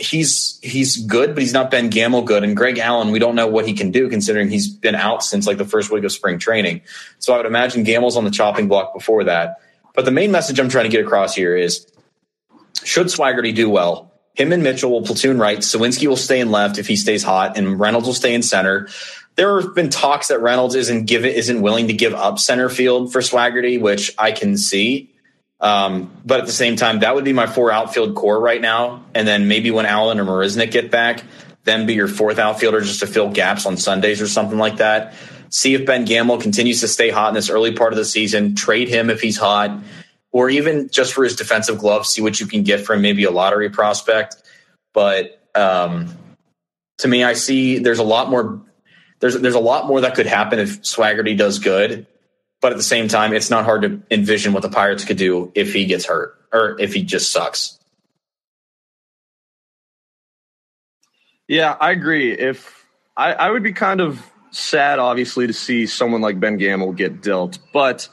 he's 0.00 0.58
he's 0.62 0.96
good, 1.04 1.34
but 1.34 1.42
he's 1.42 1.52
not 1.52 1.70
Ben 1.70 1.90
Gamel 1.90 2.22
good. 2.22 2.42
And 2.42 2.56
Greg 2.56 2.78
Allen, 2.78 3.10
we 3.10 3.18
don't 3.18 3.34
know 3.34 3.46
what 3.46 3.68
he 3.68 3.74
can 3.74 3.90
do 3.90 4.08
considering 4.08 4.48
he's 4.48 4.68
been 4.68 4.94
out 4.94 5.22
since 5.22 5.46
like 5.46 5.58
the 5.58 5.64
first 5.64 5.92
week 5.92 6.04
of 6.04 6.10
spring 6.10 6.38
training. 6.38 6.80
So 7.18 7.34
I 7.34 7.36
would 7.36 7.46
imagine 7.46 7.84
Gamel's 7.84 8.16
on 8.16 8.24
the 8.24 8.30
chopping 8.30 8.66
block 8.66 8.94
before 8.94 9.24
that. 9.24 9.60
But 9.94 10.06
the 10.06 10.10
main 10.10 10.32
message 10.32 10.58
I'm 10.58 10.70
trying 10.70 10.84
to 10.84 10.90
get 10.90 11.04
across 11.04 11.34
here 11.34 11.54
is 11.54 11.86
should 12.82 13.08
Swaggerty 13.08 13.54
do 13.54 13.68
well, 13.68 14.10
him 14.34 14.52
and 14.52 14.62
Mitchell 14.62 14.90
will 14.90 15.02
platoon 15.02 15.38
right. 15.38 15.58
Suwinski 15.58 16.06
will 16.06 16.16
stay 16.16 16.40
in 16.40 16.50
left 16.50 16.78
if 16.78 16.86
he 16.86 16.96
stays 16.96 17.22
hot, 17.22 17.58
and 17.58 17.78
Reynolds 17.78 18.06
will 18.06 18.14
stay 18.14 18.34
in 18.34 18.42
center. 18.42 18.88
There 19.36 19.60
have 19.60 19.74
been 19.74 19.90
talks 19.90 20.28
that 20.28 20.40
Reynolds 20.40 20.74
isn't 20.74 21.04
give 21.06 21.26
isn't 21.26 21.60
willing 21.60 21.88
to 21.88 21.92
give 21.92 22.14
up 22.14 22.38
center 22.38 22.70
field 22.70 23.12
for 23.12 23.20
Swaggerty, 23.20 23.80
which 23.80 24.14
I 24.18 24.32
can 24.32 24.56
see. 24.56 25.09
Um, 25.60 26.10
but 26.24 26.40
at 26.40 26.46
the 26.46 26.52
same 26.52 26.76
time, 26.76 27.00
that 27.00 27.14
would 27.14 27.24
be 27.24 27.32
my 27.32 27.46
four 27.46 27.70
outfield 27.70 28.14
core 28.14 28.40
right 28.40 28.60
now. 28.60 29.04
And 29.14 29.28
then 29.28 29.46
maybe 29.46 29.70
when 29.70 29.86
Allen 29.86 30.18
or 30.18 30.24
Marisnick 30.24 30.70
get 30.70 30.90
back, 30.90 31.22
then 31.64 31.86
be 31.86 31.94
your 31.94 32.08
fourth 32.08 32.38
outfielder 32.38 32.80
just 32.80 33.00
to 33.00 33.06
fill 33.06 33.30
gaps 33.30 33.66
on 33.66 33.76
Sundays 33.76 34.22
or 34.22 34.26
something 34.26 34.58
like 34.58 34.78
that. 34.78 35.14
See 35.50 35.74
if 35.74 35.84
Ben 35.84 36.04
Gamel 36.04 36.38
continues 36.38 36.80
to 36.80 36.88
stay 36.88 37.10
hot 37.10 37.28
in 37.28 37.34
this 37.34 37.50
early 37.50 37.72
part 37.72 37.92
of 37.92 37.98
the 37.98 38.04
season. 38.04 38.54
Trade 38.54 38.88
him 38.88 39.10
if 39.10 39.20
he's 39.20 39.36
hot, 39.36 39.82
or 40.32 40.48
even 40.48 40.88
just 40.90 41.12
for 41.12 41.24
his 41.24 41.36
defensive 41.36 41.78
gloves, 41.78 42.08
see 42.08 42.22
what 42.22 42.40
you 42.40 42.46
can 42.46 42.62
get 42.62 42.86
from 42.86 43.02
maybe 43.02 43.24
a 43.24 43.30
lottery 43.30 43.68
prospect. 43.68 44.36
But 44.94 45.42
um, 45.56 46.16
to 46.98 47.08
me, 47.08 47.24
I 47.24 47.32
see 47.32 47.80
there's 47.80 47.98
a 47.98 48.04
lot 48.04 48.30
more. 48.30 48.62
There's 49.18 49.38
there's 49.38 49.56
a 49.56 49.60
lot 49.60 49.86
more 49.86 50.00
that 50.02 50.14
could 50.14 50.26
happen 50.26 50.60
if 50.60 50.82
Swaggerty 50.82 51.36
does 51.36 51.58
good 51.58 52.06
but 52.60 52.72
at 52.72 52.76
the 52.76 52.84
same 52.84 53.08
time, 53.08 53.32
it's 53.32 53.50
not 53.50 53.64
hard 53.64 53.82
to 53.82 54.02
envision 54.10 54.52
what 54.52 54.62
the 54.62 54.68
Pirates 54.68 55.04
could 55.04 55.16
do 55.16 55.50
if 55.54 55.72
he 55.72 55.86
gets 55.86 56.06
hurt 56.06 56.36
or 56.52 56.78
if 56.80 56.92
he 56.94 57.02
just 57.02 57.32
sucks. 57.32 57.78
Yeah, 61.48 61.76
I 61.80 61.90
agree. 61.90 62.32
If 62.32 62.86
I, 63.16 63.32
I 63.32 63.50
would 63.50 63.62
be 63.62 63.72
kind 63.72 64.00
of 64.00 64.24
sad, 64.52 64.98
obviously, 64.98 65.46
to 65.46 65.52
see 65.52 65.86
someone 65.86 66.20
like 66.20 66.38
Ben 66.38 66.58
Gamel 66.58 66.92
get 66.92 67.22
dealt. 67.22 67.58
But 67.72 68.08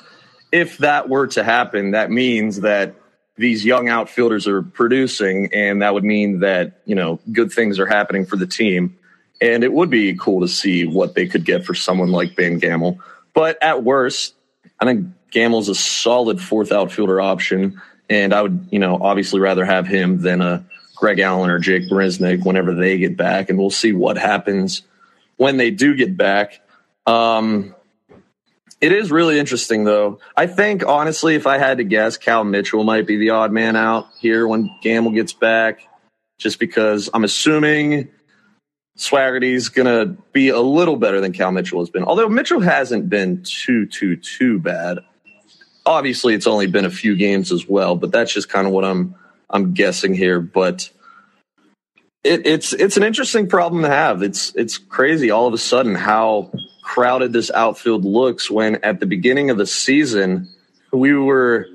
if 0.51 0.80
that 0.80 1.10
were 1.10 1.27
to 1.27 1.44
happen, 1.44 1.92
that 1.92 2.10
means 2.10 2.62
that 2.62 2.96
these 3.36 3.63
young 3.63 3.89
outfielders 3.89 4.48
are 4.48 4.63
producing, 4.63 5.54
and 5.54 5.84
that 5.84 5.94
would 5.94 6.04
mean 6.04 6.39
that, 6.39 6.82
you 6.86 6.96
know, 6.96 7.20
good 7.32 7.51
things 7.51 7.77
are 7.77 7.86
happening 7.86 8.25
for 8.25 8.36
the 8.38 8.48
team. 8.48 8.98
And 9.39 9.63
it 9.63 9.72
would 9.72 9.92
be 9.92 10.16
cool 10.16 10.42
to 10.42 10.48
see 10.48 10.88
what 10.88 11.13
they 11.13 11.27
could 11.27 11.46
get 11.46 11.63
for 11.63 11.75
someone 11.75 12.10
like 12.10 12.36
Ben 12.36 12.58
Gamel. 12.58 13.00
But 13.36 13.62
at 13.62 13.84
worst, 13.84 14.34
I 14.79 14.86
think 14.86 15.07
Gamel's 15.31 15.69
a 15.69 15.75
solid 15.75 16.41
fourth 16.41 16.72
outfielder 16.72 17.19
option, 17.19 17.81
and 18.10 18.34
I 18.34 18.41
would, 18.41 18.67
you 18.72 18.79
know, 18.79 18.98
obviously 19.01 19.39
rather 19.39 19.65
have 19.65 19.88
him 19.88 20.22
than 20.22 20.41
a 20.41 20.65
Greg 20.96 21.19
Allen 21.19 21.50
or 21.50 21.60
Jake 21.60 21.89
Marisnick 21.89 22.46
whenever 22.46 22.74
they 22.74 22.98
get 22.98 23.17
back, 23.17 23.50
and 23.50 23.57
we'll 23.57 23.69
see 23.69 23.93
what 23.93 24.17
happens 24.17 24.84
when 25.38 25.57
they 25.57 25.72
do 25.72 25.96
get 25.96 26.17
back. 26.17 26.62
Um, 27.05 27.75
it 28.79 28.91
is 28.91 29.12
really 29.12 29.39
interesting, 29.39 29.84
though. 29.84 30.19
I 30.36 30.48
think, 30.48 30.86
honestly, 30.86 31.36
if 31.36 31.48
I 31.48 31.57
had 31.57 31.77
to 31.77 31.84
guess, 31.84 32.17
Cal 32.17 32.43
Mitchell 32.43 32.84
might 32.84 33.07
be 33.07 33.17
the 33.17 33.31
odd 33.31 33.51
man 33.51 33.75
out 33.75 34.07
here 34.19 34.48
when 34.48 34.69
Gamel 34.81 35.12
gets 35.12 35.34
back, 35.34 35.88
just 36.38 36.60
because 36.60 37.10
I'm 37.13 37.24
assuming 37.24 38.10
Swaggerty's 38.98 39.70
going 39.70 39.86
to 39.86 40.22
be 40.34 40.50
a 40.50 40.60
little 40.60 40.96
better 40.96 41.22
than 41.22 41.32
Cal 41.32 41.51
Mitchell 41.51 41.80
has 41.80 41.89
been. 41.89 42.04
Although 42.04 42.30
Mitchell 42.30 42.60
hasn't 42.60 43.10
been 43.10 43.44
too, 43.44 43.86
too, 43.86 44.18
too 44.18 44.60
bad. 44.60 45.00
Obviously, 45.86 46.34
it's 46.34 46.48
only 46.48 46.68
been 46.68 46.86
a 46.86 46.89
few 46.89 47.16
games 47.16 47.51
as 47.51 47.68
well, 47.68 47.96
but 47.96 48.12
that's 48.12 48.34
just 48.34 48.50
kind 48.50 48.68
of 48.68 48.74
what 48.74 48.84
I'm 48.84 49.16
I'm 49.50 49.74
guessing 49.74 50.13
here. 50.13 50.42
But 50.42 50.89
it, 52.24 52.46
it's 52.46 52.74
it's 52.74 52.98
an 52.98 53.04
interesting 53.04 53.48
problem 53.48 53.84
to 53.84 53.89
have. 53.89 54.22
It's 54.22 54.54
it's 54.56 54.77
crazy 54.77 55.32
all 55.32 55.48
of 55.48 55.54
a 55.54 55.58
sudden 55.58 55.96
how 55.96 56.51
crowded 56.84 57.32
this 57.32 57.51
outfield 57.51 58.04
looks 58.04 58.51
when 58.51 58.84
at 58.84 59.00
the 59.00 59.06
beginning 59.06 59.50
of 59.50 59.58
the 59.58 59.66
season 59.66 60.50
we 60.92 61.13
were 61.13 61.68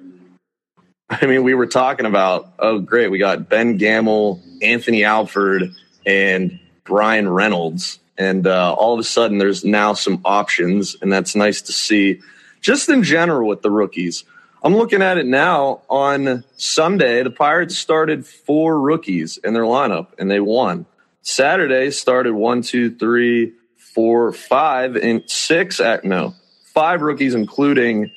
I 1.23 1.27
mean, 1.27 1.43
we 1.43 1.55
were 1.55 1.67
talking 1.67 2.07
about, 2.07 2.55
oh, 2.59 2.79
great, 2.79 3.11
we 3.11 3.19
got 3.19 3.49
Ben 3.49 3.77
Gamel, 3.77 4.41
Anthony 4.63 5.05
Alford, 5.05 5.75
and 6.07 6.59
Bryan 6.85 7.29
Reynolds 7.29 7.99
And 8.19 8.47
uh, 8.47 8.75
all 8.75 8.95
of 8.95 9.01
a 9.01 9.05
sudden, 9.05 9.39
there's 9.39 9.65
now 9.65 9.95
some 9.95 10.21
options, 10.25 10.97
and 11.01 11.13
that's 11.13 11.35
nice 11.35 11.63
to 11.63 11.73
see. 11.73 12.21
Just 12.61 12.89
in 12.89 13.03
general 13.03 13.49
with 13.49 13.63
the 13.63 13.71
rookies, 13.71 14.25
I'm 14.63 14.77
looking 14.77 15.03
at 15.03 15.19
it 15.19 15.27
now. 15.27 15.83
On 15.89 16.45
Sunday, 16.57 17.23
the 17.23 17.31
Pirates 17.31 17.77
started 17.77 18.27
four 18.27 18.81
rookies 18.81 19.39
in 19.39 19.55
their 19.55 19.65
lineup, 19.65 20.09
and 20.19 20.31
they 20.31 20.41
won. 20.41 20.87
Saturday 21.23 21.91
started 21.91 22.35
one, 22.35 22.63
two, 22.63 22.95
three, 22.95 23.53
four, 23.77 24.33
five, 24.33 24.97
and 24.97 25.23
six. 25.29 25.81
At 25.81 26.05
no, 26.05 26.35
five 26.75 27.03
rookies, 27.03 27.35
including 27.35 28.11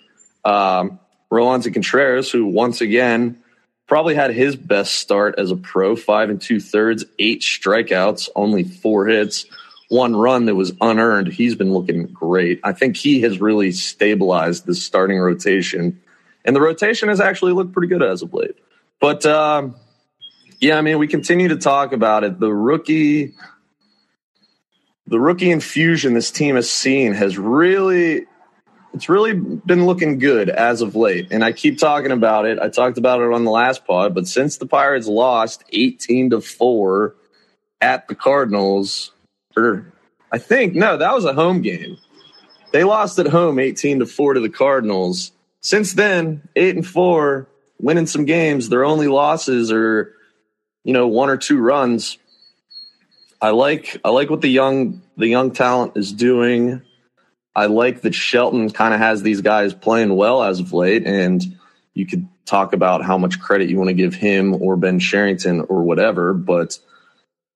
um, 0.43 0.99
Roansy 1.31 1.73
Contreras, 1.73 2.31
who 2.31 2.45
once 2.45 2.81
again 2.81 3.41
probably 3.87 4.15
had 4.15 4.31
his 4.31 4.55
best 4.55 4.95
start 4.95 5.35
as 5.37 5.51
a 5.51 5.55
pro 5.55 5.95
five 5.95 6.29
and 6.29 6.41
two 6.41 6.59
thirds, 6.59 7.05
eight 7.19 7.41
strikeouts, 7.41 8.29
only 8.35 8.63
four 8.63 9.05
hits, 9.05 9.45
one 9.89 10.15
run 10.15 10.45
that 10.45 10.55
was 10.55 10.73
unearned. 10.81 11.27
He's 11.27 11.55
been 11.55 11.73
looking 11.73 12.07
great. 12.07 12.59
I 12.63 12.73
think 12.73 12.97
he 12.97 13.21
has 13.21 13.39
really 13.39 13.71
stabilized 13.71 14.65
the 14.65 14.75
starting 14.75 15.19
rotation, 15.19 16.01
and 16.43 16.55
the 16.55 16.61
rotation 16.61 17.09
has 17.09 17.19
actually 17.19 17.53
looked 17.53 17.73
pretty 17.73 17.87
good 17.87 18.03
as 18.03 18.21
of 18.21 18.33
late. 18.33 18.57
But 18.99 19.25
um, 19.25 19.75
yeah, 20.59 20.77
I 20.77 20.81
mean, 20.81 20.97
we 20.97 21.07
continue 21.07 21.49
to 21.49 21.57
talk 21.57 21.93
about 21.93 22.23
it. 22.23 22.39
The 22.39 22.53
rookie. 22.53 23.33
The 25.07 25.19
rookie 25.19 25.51
infusion 25.51 26.15
this 26.15 26.31
team 26.31 26.55
has 26.55 26.67
seen 26.67 27.13
has 27.13 27.37
really 27.37 28.25
it's 28.95 29.09
really 29.09 29.33
been 29.33 29.85
looking 29.85 30.19
good 30.19 30.49
as 30.49 30.81
of 30.81 30.95
late. 30.95 31.27
And 31.29 31.43
I 31.43 31.51
keep 31.51 31.77
talking 31.77 32.11
about 32.11 32.45
it. 32.45 32.59
I 32.59 32.69
talked 32.69 32.97
about 32.97 33.19
it 33.19 33.33
on 33.33 33.43
the 33.43 33.51
last 33.51 33.85
pod, 33.85 34.15
but 34.15 34.25
since 34.25 34.55
the 34.55 34.65
Pirates 34.65 35.05
lost 35.05 35.65
18 35.73 36.29
to 36.29 36.39
4 36.39 37.13
at 37.81 38.07
the 38.07 38.15
Cardinals, 38.15 39.11
or 39.57 39.91
I 40.31 40.37
think, 40.37 40.75
no, 40.75 40.95
that 40.95 41.13
was 41.13 41.25
a 41.25 41.33
home 41.33 41.61
game. 41.61 41.97
They 42.71 42.85
lost 42.85 43.19
at 43.19 43.27
home 43.27 43.59
18 43.59 43.99
to 43.99 44.05
4 44.05 44.35
to 44.35 44.39
the 44.39 44.49
Cardinals. 44.49 45.33
Since 45.59 45.93
then, 45.93 46.47
8 46.55 46.77
and 46.77 46.87
4, 46.87 47.47
winning 47.81 48.07
some 48.07 48.23
games. 48.23 48.69
Their 48.69 48.85
only 48.85 49.07
losses 49.07 49.73
are, 49.73 50.13
you 50.85 50.93
know, 50.93 51.07
one 51.07 51.29
or 51.29 51.37
two 51.37 51.59
runs. 51.59 52.17
I 53.41 53.49
like 53.49 53.99
I 54.05 54.09
like 54.09 54.29
what 54.29 54.39
the 54.39 54.47
young 54.47 55.01
the 55.17 55.27
young 55.27 55.51
talent 55.51 55.97
is 55.97 56.13
doing. 56.13 56.81
I 57.55 57.67
like 57.67 58.01
that 58.01 58.13
Shelton 58.13 58.69
kind 58.69 58.93
of 58.93 58.99
has 58.99 59.23
these 59.23 59.41
guys 59.41 59.73
playing 59.73 60.15
well 60.15 60.43
as 60.43 60.59
of 60.59 60.73
late, 60.73 61.05
and 61.05 61.41
you 61.93 62.05
could 62.05 62.27
talk 62.45 62.73
about 62.73 63.03
how 63.03 63.17
much 63.17 63.39
credit 63.39 63.69
you 63.69 63.77
want 63.77 63.89
to 63.89 63.93
give 63.93 64.13
him 64.13 64.61
or 64.61 64.75
Ben 64.75 64.99
Cherington 64.99 65.61
or 65.61 65.83
whatever. 65.83 66.33
But, 66.33 66.77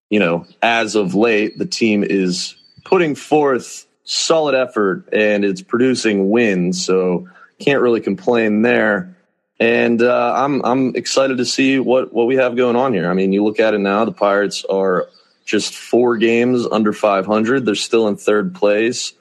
you 0.10 0.20
know, 0.20 0.46
as 0.62 0.96
of 0.96 1.14
late, 1.16 1.58
the 1.58 1.66
team 1.66 2.04
is 2.04 2.56
putting 2.86 3.16
forth 3.16 3.86
solid 4.04 4.56
effort 4.56 5.08
and 5.14 5.46
it's 5.46 5.62
producing 5.62 6.32
wins. 6.32 6.84
So 6.84 7.28
can't 7.60 7.82
really 7.82 8.02
complain 8.02 8.62
there. 8.62 9.16
And 9.60 10.02
uh, 10.02 10.34
I'm 10.38 10.64
I'm 10.64 10.96
excited 10.96 11.38
to 11.38 11.46
see 11.46 11.80
what 11.80 12.14
what 12.14 12.28
we 12.28 12.38
have 12.38 12.56
going 12.56 12.78
on 12.78 12.94
here. 12.94 13.12
I 13.12 13.14
mean, 13.14 13.34
you 13.34 13.44
look 13.44 13.60
at 13.60 13.74
it 13.74 13.80
now. 13.80 14.06
The 14.06 14.14
Pirates 14.14 14.64
are 14.64 15.10
just 15.46 15.76
four 15.76 16.16
games 16.16 16.66
under 16.66 16.94
500. 16.94 17.66
They're 17.66 17.76
still 17.76 18.08
in 18.08 18.16
third 18.16 18.56
place 18.56 19.14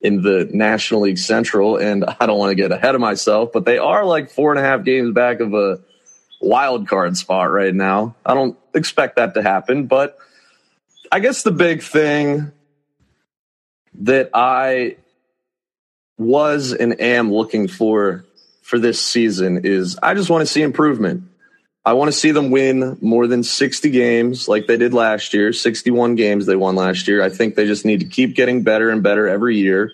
in 0.00 0.22
the 0.22 0.48
National 0.52 1.02
League 1.02 1.18
Central. 1.18 1.76
And 1.76 2.04
I 2.04 2.26
don't 2.26 2.38
want 2.38 2.50
to 2.50 2.54
get 2.54 2.72
ahead 2.72 2.94
of 2.94 3.00
myself, 3.00 3.50
but 3.52 3.64
they 3.64 3.78
are 3.78 4.04
like 4.04 4.30
four 4.30 4.52
and 4.52 4.58
a 4.58 4.62
half 4.62 4.84
games 4.84 5.12
back 5.12 5.40
of 5.40 5.54
a 5.54 5.80
wild 6.40 6.88
card 6.88 7.16
spot 7.16 7.50
right 7.50 7.74
now. 7.74 8.14
I 8.24 8.34
don't 8.34 8.58
expect 8.74 9.16
that 9.16 9.34
to 9.34 9.42
happen, 9.42 9.86
but 9.86 10.18
I 11.10 11.20
guess 11.20 11.42
the 11.42 11.52
big 11.52 11.82
thing 11.82 12.52
that 14.00 14.30
I 14.34 14.96
was 16.18 16.72
and 16.72 17.00
am 17.00 17.32
looking 17.32 17.68
for 17.68 18.24
for 18.62 18.78
this 18.78 19.00
season 19.00 19.60
is 19.64 19.98
I 20.02 20.14
just 20.14 20.28
want 20.28 20.42
to 20.42 20.46
see 20.46 20.62
improvement. 20.62 21.24
I 21.86 21.92
want 21.92 22.08
to 22.08 22.12
see 22.12 22.32
them 22.32 22.50
win 22.50 22.98
more 23.00 23.28
than 23.28 23.44
60 23.44 23.90
games 23.90 24.48
like 24.48 24.66
they 24.66 24.76
did 24.76 24.92
last 24.92 25.32
year. 25.32 25.52
61 25.52 26.16
games 26.16 26.44
they 26.44 26.56
won 26.56 26.74
last 26.74 27.06
year. 27.06 27.22
I 27.22 27.28
think 27.28 27.54
they 27.54 27.64
just 27.64 27.84
need 27.84 28.00
to 28.00 28.06
keep 28.06 28.34
getting 28.34 28.64
better 28.64 28.90
and 28.90 29.04
better 29.04 29.28
every 29.28 29.56
year 29.56 29.92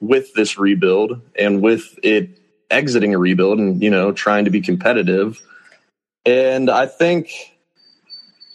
with 0.00 0.34
this 0.34 0.58
rebuild 0.58 1.20
and 1.38 1.62
with 1.62 1.96
it 2.02 2.36
exiting 2.68 3.14
a 3.14 3.18
rebuild 3.18 3.60
and, 3.60 3.80
you 3.80 3.90
know, 3.90 4.10
trying 4.10 4.46
to 4.46 4.50
be 4.50 4.60
competitive. 4.60 5.40
And 6.26 6.68
I 6.68 6.86
think, 6.86 7.30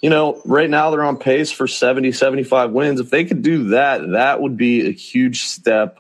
you 0.02 0.10
know, 0.10 0.42
right 0.44 0.70
now 0.70 0.92
they're 0.92 1.06
on 1.06 1.16
pace 1.16 1.54
for 1.54 1.66
70, 1.66 2.12
75 2.12 2.72
wins. 2.72 3.00
If 3.00 3.10
they 3.10 3.24
could 3.24 3.42
do 3.42 3.70
that, 3.70 4.12
that 4.12 4.42
would 4.42 4.58
be 4.58 4.86
a 4.86 4.92
huge 4.92 5.44
step. 5.44 6.00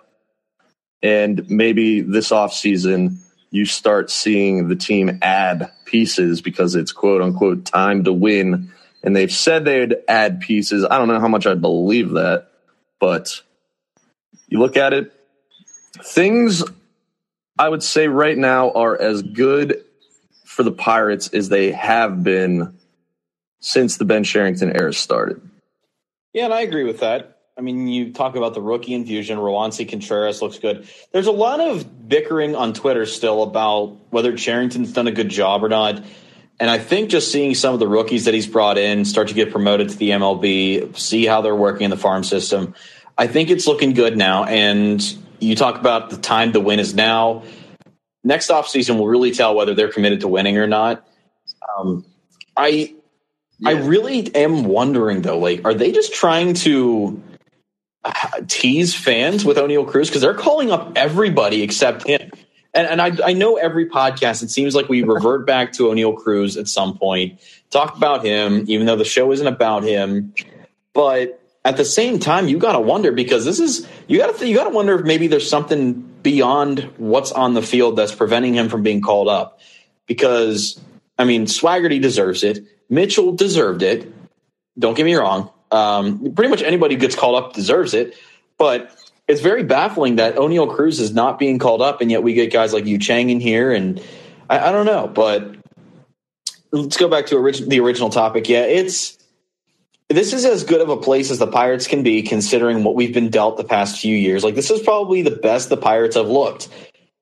And 1.02 1.50
maybe 1.50 2.02
this 2.02 2.32
offseason, 2.32 3.15
you 3.50 3.65
start 3.65 4.12
seeing 4.12 4.67
the 4.67 4.76
team 4.76 5.19
add 5.22 5.72
pieces 5.89 6.41
because 6.41 6.75
it's 6.75 6.91
quote 6.91 7.21
unquote 7.21 7.65
time 7.65 8.04
to 8.04 8.13
win. 8.13 8.71
And 9.02 9.15
they've 9.15 9.32
said 9.32 9.65
they'd 9.65 9.95
add 10.08 10.41
pieces. 10.41 10.86
I 10.86 10.97
don't 10.97 11.08
know 11.08 11.19
how 11.19 11.28
much 11.28 11.47
I 11.47 11.56
believe 11.56 12.12
that, 12.12 12.49
but 12.99 13.41
you 14.47 14.60
look 14.60 14.78
at 14.78 14.93
it, 14.93 15.13
things 16.04 16.63
I 17.58 17.69
would 17.69 17.84
say 17.84 18.08
right 18.08 18.38
now 18.38 18.71
are 18.71 18.99
as 18.99 19.21
good 19.21 19.84
for 20.45 20.63
the 20.63 20.71
Pirates 20.71 21.30
as 21.30 21.49
they 21.49 21.71
have 21.71 22.23
been 22.23 22.78
since 23.62 23.97
the 23.97 24.06
Ben 24.06 24.23
Cherington 24.23 24.75
era 24.75 24.93
started. 24.93 25.41
Yeah, 26.34 26.45
and 26.45 26.54
I 26.54 26.62
agree 26.62 26.84
with 26.84 26.99
that. 26.99 27.38
I 27.60 27.62
mean, 27.62 27.89
you 27.89 28.13
talk 28.13 28.38
about 28.38 28.54
the 28.54 28.62
rookie 28.62 28.93
infusion. 28.93 29.38
Roansy 29.38 29.88
Contreras 29.88 30.41
looks 30.41 30.60
good. 30.60 30.88
There's 31.12 31.28
a 31.28 31.32
lot 31.34 31.60
of 31.60 32.08
bickering 32.08 32.56
on 32.56 32.72
Twitter 32.72 33.06
still 33.06 33.43
about 33.43 33.98
whether 34.12 34.38
Cherington's 34.38 34.93
done 34.93 35.08
a 35.08 35.12
good 35.12 35.28
job 35.28 35.62
or 35.62 35.67
not. 35.67 36.02
And 36.62 36.69
I 36.69 36.78
think 36.78 37.10
just 37.10 37.34
seeing 37.34 37.54
some 37.56 37.74
of 37.74 37.82
the 37.82 37.88
rookies 37.88 38.24
that 38.26 38.34
he's 38.34 38.48
brought 38.48 38.78
in 38.78 39.04
start 39.04 39.28
to 39.28 39.34
get 39.34 39.52
promoted 39.52 39.89
to 39.89 39.98
the 39.98 40.12
MLB, 40.12 40.98
see 40.98 41.26
how 41.26 41.41
they're 41.41 41.54
working 41.54 41.84
in 41.84 41.89
the 41.89 41.98
farm 41.98 42.24
system, 42.24 42.76
I 43.17 43.28
think 43.28 43.50
it's 43.50 43.67
looking 43.67 43.93
good 43.93 44.15
now. 44.15 44.45
And 44.45 45.04
you 45.41 45.58
talk 45.58 45.78
about 45.78 46.12
the 46.12 46.17
time 46.17 46.54
to 46.54 46.62
win 46.62 46.80
is 46.80 46.93
now. 46.93 47.43
Next 48.24 48.50
offseason 48.50 48.98
will 48.98 49.08
really 49.08 49.32
tell 49.32 49.54
whether 49.54 49.74
they're 49.74 49.91
committed 49.91 50.22
to 50.22 50.30
winning 50.30 50.58
or 50.58 50.67
not. 50.67 51.06
Um, 51.78 52.06
I 52.56 52.95
yeah. 53.58 53.72
I 53.72 53.72
really 53.74 54.34
am 54.34 54.63
wondering 54.63 55.24
though, 55.24 55.39
like, 55.39 55.65
are 55.65 55.74
they 55.74 55.91
just 55.91 56.13
trying 56.13 56.54
to 56.54 57.22
Uh, 58.03 58.41
tease 58.47 58.95
fans 58.95 59.43
with 59.43 59.57
Oneil 59.57 59.85
Cruz 59.85 60.07
because 60.07 60.21
they're 60.21 60.33
calling 60.33 60.71
up 60.71 60.93
everybody 60.95 61.63
except 61.63 62.07
him. 62.07 62.31
And, 62.73 62.88
and 62.88 63.01
I, 63.01 63.12
I 63.25 63.33
know 63.33 63.57
every 63.57 63.89
podcast, 63.89 64.41
it 64.41 64.51
seems 64.51 64.73
like 64.73 64.88
we 64.88 65.03
revert 65.03 65.45
back 65.45 65.73
to 65.73 65.83
Oneil 65.83 66.15
Cruz 66.15 66.55
at 66.55 66.67
some 66.69 66.97
point, 66.97 67.39
talk 67.71 67.97
about 67.97 68.23
him, 68.23 68.63
even 68.67 68.85
though 68.85 68.95
the 68.95 69.03
show 69.03 69.31
isn't 69.31 69.47
about 69.47 69.83
him. 69.83 70.33
But 70.93 71.41
at 71.65 71.77
the 71.77 71.85
same 71.85 72.19
time, 72.19 72.47
you 72.47 72.57
got 72.57 72.73
to 72.73 72.79
wonder 72.79 73.12
because 73.12 73.43
this 73.43 73.59
is 73.59 73.88
you 74.07 74.17
got 74.19 74.38
to 74.38 74.47
you 74.47 74.55
got 74.55 74.65
to 74.65 74.69
wonder 74.69 74.97
if 74.97 75.05
maybe 75.05 75.27
there's 75.27 75.49
something 75.49 75.93
beyond 76.23 76.89
what's 76.97 77.31
on 77.31 77.53
the 77.53 77.62
field 77.62 77.97
that's 77.97 78.15
preventing 78.15 78.53
him 78.53 78.69
from 78.69 78.81
being 78.81 79.01
called 79.01 79.27
up. 79.27 79.59
Because 80.07 80.79
I 81.17 81.25
mean, 81.25 81.45
Swaggerty 81.45 82.01
deserves 82.01 82.43
it. 82.43 82.65
Mitchell 82.89 83.33
deserved 83.33 83.83
it. 83.83 84.12
Don't 84.77 84.95
get 84.95 85.05
me 85.05 85.15
wrong. 85.15 85.51
Um, 85.71 86.34
pretty 86.34 86.49
much 86.49 86.62
anybody 86.62 86.95
who 86.95 87.01
gets 87.01 87.15
called 87.15 87.41
up 87.41 87.53
deserves 87.53 87.93
it, 87.93 88.15
but 88.58 88.95
it's 89.27 89.41
very 89.41 89.63
baffling 89.63 90.15
that 90.15 90.36
Oneil 90.36 90.73
Cruz 90.73 90.99
is 90.99 91.13
not 91.13 91.38
being 91.38 91.60
called 91.60 91.82
up, 91.82 92.01
and 92.01 92.10
yet 92.10 92.23
we 92.23 92.34
get 92.34 92.51
guys 92.51 92.73
like 92.73 92.86
Yu 92.86 92.97
Chang 92.97 93.29
in 93.29 93.39
here, 93.39 93.71
and 93.71 94.01
I, 94.49 94.69
I 94.69 94.71
don't 94.71 94.88
know. 94.88 95.08
But 95.08 95.55
let's 96.71 96.97
go 96.97 97.08
back 97.08 97.27
to 97.27 97.38
orig- 97.38 97.69
the 97.69 97.79
original 97.79 98.10
topic. 98.10 98.49
Yeah, 98.49 98.63
it's 98.63 99.17
this 100.10 100.34
is 100.34 100.43
as 100.45 100.63
good 100.63 100.82
of 100.82 100.89
a 100.89 100.97
place 100.97 101.29
as 101.29 101.38
the 101.38 101.47
Pirates 101.47 101.86
can 101.86 102.01
be, 102.01 102.23
considering 102.23 102.84
what 102.84 102.95
we've 102.95 103.13
been 103.13 103.29
dealt 103.29 103.58
the 103.58 103.63
past 103.63 103.99
few 103.99 104.15
years. 104.15 104.43
Like 104.43 104.55
this 104.55 104.71
is 104.71 104.82
probably 104.82 105.21
the 105.21 105.32
best 105.32 105.69
the 105.69 105.77
Pirates 105.77 106.15
have 106.15 106.27
looked. 106.27 106.67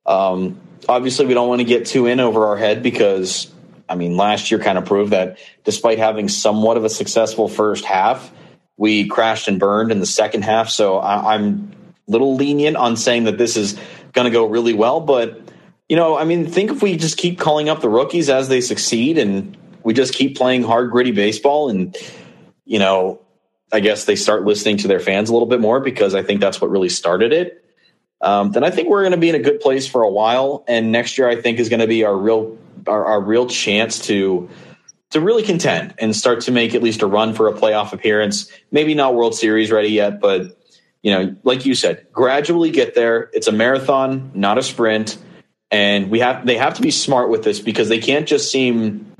Um, 0.05 0.57
obviously, 0.88 1.25
we 1.25 1.33
don't 1.33 1.49
want 1.49 1.60
to 1.60 1.65
get 1.65 1.86
too 1.86 2.05
in 2.05 2.21
over 2.21 2.47
our 2.47 2.55
head 2.55 2.81
because 2.81 3.51
I 3.89 3.95
mean, 3.95 4.17
last 4.17 4.52
year 4.52 4.60
kind 4.60 4.78
of 4.78 4.86
proved 4.86 5.12
that 5.12 5.38
despite 5.63 5.97
having 5.97 6.30
somewhat 6.30 6.78
of 6.78 6.84
a 6.84 6.89
successful 6.89 7.47
first 7.47 7.86
half, 7.86 8.32
we 8.78 9.08
crashed 9.08 9.47
and 9.47 9.60
burned 9.60 9.91
in 9.91 10.00
the 10.00 10.06
second 10.06 10.43
half. 10.43 10.69
So 10.69 10.97
I, 10.97 11.36
am 11.36 11.71
a 12.08 12.12
little 12.12 12.36
lenient 12.36 12.78
on 12.78 12.95
saying 12.95 13.26
that 13.26 13.38
this 13.38 13.58
is 13.58 13.78
going 14.13 14.26
to 14.26 14.32
go 14.32 14.45
really 14.45 14.73
well. 14.73 15.02
But, 15.02 15.41
you 15.89 15.95
know, 15.95 16.17
I 16.17 16.26
mean, 16.26 16.47
think 16.47 16.71
if 16.71 16.82
we 16.82 16.95
just 16.95 17.17
keep 17.17 17.39
calling 17.39 17.69
up 17.69 17.82
the 17.82 17.89
rookies 17.89 18.30
as 18.30 18.50
they 18.50 18.62
succeed 18.62 19.17
and 19.17 19.58
we 19.84 19.93
just 19.93 20.13
keep 20.13 20.38
playing 20.38 20.63
hard, 20.63 20.91
gritty 20.91 21.12
baseball 21.12 21.69
and, 21.69 21.95
you 22.65 22.80
know, 22.80 23.21
I 23.71 23.80
guess 23.80 24.06
they 24.06 24.15
start 24.15 24.45
listening 24.45 24.78
to 24.78 24.88
their 24.88 25.00
fans 25.00 25.30
a 25.30 25.34
little 25.34 25.47
bit 25.47 25.60
more 25.60 25.80
because 25.80 26.15
I 26.15 26.23
think 26.23 26.39
that's 26.39 26.62
what 26.62 26.69
really 26.69 26.89
started 26.89 27.34
it. 27.34 27.63
Um, 28.21 28.52
then 28.52 28.63
I 28.63 28.71
think 28.71 28.89
we're 28.89 29.02
going 29.02 29.12
to 29.12 29.17
be 29.17 29.30
in 29.30 29.36
a 29.36 29.39
good 29.39 29.60
place 29.60 29.88
for 29.88 30.02
a 30.02 30.10
while. 30.10 30.63
And 30.67 30.91
next 30.91 31.17
year, 31.17 31.28
I 31.28 31.39
think 31.39 31.60
is 31.60 31.69
going 31.69 31.82
to 31.82 31.88
be 31.88 32.04
our 32.04 32.15
real 32.15 32.58
our, 32.88 33.06
our 33.06 33.21
real 33.21 33.47
chance 33.47 34.00
to 34.08 34.50
to 35.12 35.21
really 35.21 35.43
contend 35.43 35.93
and 36.00 36.15
start 36.15 36.41
to 36.41 36.52
make 36.52 36.76
at 36.76 36.84
least 36.84 37.02
a 37.02 37.08
run 37.08 37.34
for 37.34 37.47
a 37.47 37.54
playoff 37.54 37.93
appearance. 37.93 38.52
Maybe 38.71 38.93
not 38.93 39.15
World 39.15 39.36
Series 39.36 39.71
ready 39.71 39.89
yet, 39.89 40.19
but 40.19 40.58
you 41.02 41.12
know, 41.12 41.36
like 41.43 41.65
you 41.65 41.76
said, 41.76 42.08
gradually 42.12 42.71
get 42.71 42.93
there. 42.93 43.30
It's 43.32 43.47
a 43.47 43.52
marathon, 43.52 44.32
not 44.34 44.58
a 44.58 44.63
sprint, 44.63 45.17
and 45.71 46.10
we 46.10 46.19
have 46.19 46.45
they 46.45 46.58
have 46.58 46.73
to 46.76 46.82
be 46.82 46.91
smart 46.91 47.30
with 47.30 47.43
this 47.43 47.60
because 47.60 47.89
they 47.89 48.00
can't 48.00 48.28
just 48.28 48.52
seem 48.52 49.13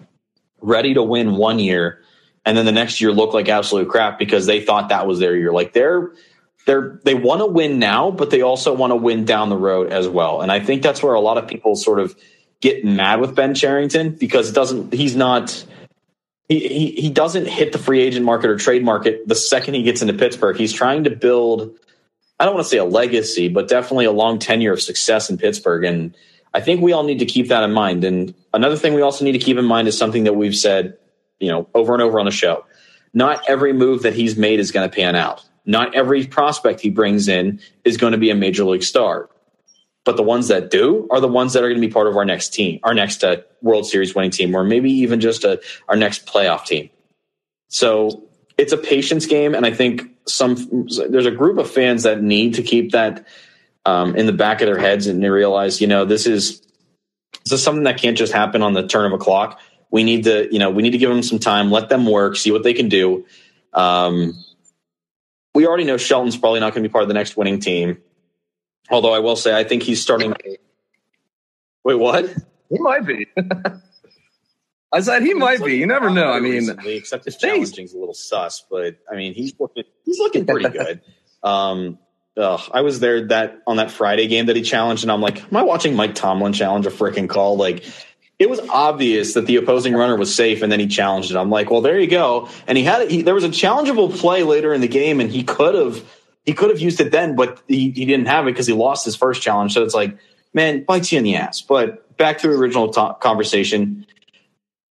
ready 0.62 0.94
to 0.94 1.04
win 1.04 1.36
one 1.36 1.60
year 1.60 2.02
and 2.48 2.58
then 2.58 2.66
the 2.66 2.72
next 2.72 3.02
year 3.02 3.12
look 3.12 3.34
like 3.34 3.50
absolute 3.50 3.90
crap 3.90 4.18
because 4.18 4.46
they 4.46 4.62
thought 4.62 4.88
that 4.88 5.06
was 5.06 5.20
their 5.20 5.36
year. 5.36 5.52
Like 5.52 5.74
they're 5.74 6.14
they're 6.66 6.98
they 7.04 7.14
want 7.14 7.42
to 7.42 7.46
win 7.46 7.78
now, 7.78 8.10
but 8.10 8.30
they 8.30 8.42
also 8.42 8.74
want 8.74 8.92
to 8.92 8.96
win 8.96 9.26
down 9.26 9.50
the 9.50 9.58
road 9.58 9.92
as 9.92 10.08
well. 10.08 10.40
And 10.40 10.50
I 10.50 10.62
think 10.62 10.82
that's 10.82 11.04
where 11.04 11.14
a 11.14 11.20
lot 11.20 11.38
of 11.38 11.50
people 11.50 11.76
sort 11.76 12.00
of 12.00 12.16
get 12.62 12.84
mad 12.84 13.20
with 13.20 13.36
Ben 13.36 13.54
Cherington 13.54 14.12
because 14.12 14.50
it 14.50 14.54
doesn't 14.54 14.94
he's 14.94 15.16
not 15.16 15.66
he, 16.50 16.60
he, 16.60 16.92
he 17.02 17.10
doesn't 17.10 17.48
hit 17.48 17.72
the 17.72 17.78
free 17.78 18.02
agent 18.02 18.26
market 18.26 18.50
or 18.50 18.58
trade 18.58 18.84
market 18.84 19.28
the 19.28 19.36
second 19.36 19.74
he 19.74 19.84
gets 19.84 20.02
into 20.02 20.14
Pittsburgh. 20.14 20.58
He's 20.58 20.74
trying 20.74 21.04
to 21.04 21.10
build, 21.10 21.78
I 22.40 22.46
don't 22.46 22.54
want 22.54 22.66
to 22.66 22.70
say 22.70 22.78
a 22.78 22.86
legacy, 22.86 23.50
but 23.50 23.68
definitely 23.68 24.06
a 24.06 24.12
long 24.12 24.40
tenure 24.40 24.74
of 24.74 24.82
success 24.82 25.30
in 25.30 25.38
Pittsburgh. 25.38 25.84
And 25.84 26.16
I 26.54 26.62
think 26.62 26.82
we 26.82 26.94
all 26.94 27.04
need 27.04 27.20
to 27.20 27.26
keep 27.26 27.50
that 27.50 27.64
in 27.64 27.74
mind. 27.74 28.04
And 28.04 28.34
another 28.54 28.78
thing 28.78 28.94
we 28.94 29.02
also 29.02 29.26
need 29.26 29.34
to 29.34 29.40
keep 29.40 29.58
in 29.58 29.66
mind 29.66 29.88
is 29.88 29.98
something 29.98 30.24
that 30.24 30.36
we've 30.36 30.56
said, 30.56 30.98
you 31.40 31.52
know, 31.52 31.68
over 31.74 31.94
and 31.94 32.02
over 32.02 32.20
on 32.20 32.26
the 32.26 32.32
show. 32.32 32.66
Not 33.14 33.44
every 33.50 33.74
move 33.74 34.04
that 34.04 34.14
he's 34.14 34.38
made 34.38 34.60
is 34.60 34.72
going 34.72 34.90
to 34.90 34.96
pan 34.96 35.16
out. 35.16 35.44
Not 35.66 35.96
every 35.96 36.26
prospect 36.26 36.80
he 36.80 36.90
brings 36.90 37.28
in 37.28 37.60
is 37.84 37.98
going 37.98 38.14
to 38.14 38.18
be 38.18 38.30
a 38.30 38.36
major 38.36 38.64
league 38.64 38.84
star 38.84 39.30
but 40.08 40.16
the 40.16 40.24
ones 40.24 40.48
that 40.48 40.72
do 40.72 41.06
are 41.12 41.20
the 41.20 41.28
ones 41.28 41.52
that 41.52 41.64
are 41.64 41.68
going 41.68 41.82
to 41.82 41.86
be 41.86 41.92
part 41.92 42.08
of 42.08 42.16
our 42.16 42.24
next 42.24 42.54
team, 42.54 42.80
our 42.84 42.94
next 42.94 43.26
uh, 43.26 43.36
World 43.62 43.86
Series 43.86 44.16
winning 44.16 44.32
team, 44.32 44.56
or 44.56 44.64
maybe 44.64 44.90
even 44.90 45.20
just 45.20 45.44
a, 45.44 45.52
uh, 45.52 45.58
our 45.90 45.98
next 45.98 46.26
playoff 46.26 46.66
team. 46.66 46.90
So 47.68 48.24
it's 48.58 48.72
a 48.72 48.78
patience 48.78 49.26
game, 49.26 49.54
and 49.54 49.66
I 49.66 49.74
think 49.74 50.04
some 50.26 50.88
there's 51.10 51.26
a 51.26 51.32
group 51.32 51.58
of 51.58 51.70
fans 51.70 52.04
that 52.04 52.24
need 52.24 52.54
to 52.54 52.64
keep 52.64 52.94
that 52.94 53.28
um, 53.86 54.16
in 54.16 54.28
the 54.28 54.32
back 54.32 54.62
of 54.62 54.68
their 54.68 54.80
heads 54.80 55.08
and 55.08 55.22
they 55.22 55.30
realize, 55.30 55.82
you 55.82 55.88
know, 55.88 56.06
this 56.06 56.26
is 56.26 56.62
this 57.44 57.52
is 57.52 57.64
something 57.64 57.84
that 57.84 57.98
can't 57.98 58.18
just 58.18 58.32
happen 58.32 58.62
on 58.62 58.72
the 58.72 58.88
turn 58.88 59.06
of 59.06 59.12
a 59.12 59.18
clock. 59.18 59.60
We 59.92 60.06
need 60.06 60.24
to, 60.24 60.48
you 60.50 60.60
know, 60.60 60.70
we 60.70 60.84
need 60.84 60.92
to 60.92 60.98
give 60.98 61.10
them 61.10 61.22
some 61.22 61.40
time, 61.40 61.70
let 61.70 61.90
them 61.90 62.06
work, 62.06 62.38
see 62.38 62.52
what 62.52 62.64
they 62.64 62.74
can 62.74 62.88
do. 62.88 63.26
Um, 63.74 64.42
we 65.54 65.68
already 65.68 65.84
know 65.84 65.98
Shelton's 65.98 66.38
probably 66.38 66.62
not 66.62 66.74
going 66.74 66.84
to 66.84 66.88
be 66.88 66.94
part 66.94 67.02
of 67.02 67.10
the 67.10 67.14
next 67.14 67.36
winning 67.36 67.60
team. 67.60 67.98
Although 68.90 69.14
I 69.14 69.20
will 69.20 69.36
say, 69.36 69.58
I 69.58 69.64
think 69.64 69.84
he's 69.84 70.02
starting. 70.02 70.34
Wait, 71.84 71.96
what? 71.96 72.34
He 72.70 72.80
might 72.80 73.06
be. 73.06 73.28
I 74.92 75.02
said 75.02 75.24
he 75.24 75.34
might 75.34 75.64
be. 75.64 75.78
You 75.78 75.86
never 75.86 76.10
know. 76.10 76.32
I 76.32 76.40
mean, 76.40 76.54
recently, 76.54 76.96
except 76.96 77.26
his 77.26 77.36
challenging 77.38 77.86
is 77.86 77.94
a 77.94 77.98
little 77.98 78.14
sus, 78.14 78.64
but 78.70 78.98
I 79.12 79.16
mean, 79.16 79.34
he's 79.34 79.54
looking 79.60 79.84
he's 80.06 80.20
looking 80.20 80.46
pretty 80.46 80.70
good. 80.78 81.02
Um, 81.44 82.00
ugh, 82.38 82.62
I 82.74 82.82
was 82.82 83.00
there 83.00 83.28
that 83.28 83.62
on 83.68 83.78
that 83.78 83.92
Friday 83.92 84.28
game 84.28 84.46
that 84.46 84.56
he 84.56 84.62
challenged, 84.62 85.04
and 85.04 85.12
I'm 85.12 85.22
like, 85.22 85.44
am 85.44 85.58
I 85.58 85.64
watching 85.64 85.96
Mike 85.96 86.16
Tomlin 86.16 86.54
challenge 86.54 86.86
a 86.86 86.90
freaking 86.90 87.28
call? 87.28 87.58
Like, 87.58 87.84
it 88.40 88.50
was 88.50 88.60
obvious 88.70 89.34
that 89.34 89.46
the 89.46 89.58
opposing 89.58 89.94
runner 89.94 90.16
was 90.16 90.34
safe, 90.34 90.62
and 90.62 90.72
then 90.72 90.80
he 90.80 90.88
challenged 90.88 91.32
it. 91.32 91.38
I'm 91.38 91.50
like, 91.50 91.70
well, 91.70 91.82
there 91.82 92.00
you 92.00 92.08
go. 92.08 92.50
And 92.66 92.78
he 92.78 92.84
had 92.86 93.12
he, 93.12 93.24
there 93.24 93.36
was 93.36 93.44
a 93.44 93.50
challengeable 93.50 94.18
play 94.18 94.44
later 94.44 94.74
in 94.74 94.80
the 94.80 94.88
game, 94.88 95.20
and 95.20 95.30
he 95.30 95.44
could 95.44 95.76
have 95.76 96.04
he 96.48 96.54
could 96.54 96.70
have 96.70 96.80
used 96.80 97.02
it 97.02 97.12
then, 97.12 97.36
but 97.36 97.62
he, 97.68 97.92
he 97.92 98.06
didn't 98.06 98.28
have 98.28 98.48
it 98.48 98.52
because 98.52 98.66
he 98.66 98.74
lost 98.74 99.04
his 99.04 99.18
first 99.18 99.42
challenge. 99.42 99.74
So 99.74 99.84
it's 99.84 99.94
like, 99.94 100.18
man, 100.54 100.86
bites 100.86 101.12
you 101.12 101.18
in 101.18 101.26
the 101.26 101.36
ass. 101.36 101.62
But 101.62 102.18
back 102.18 102.38
to 102.40 102.48
the 102.48 102.54
original 102.54 102.90
conversation. 103.16 104.08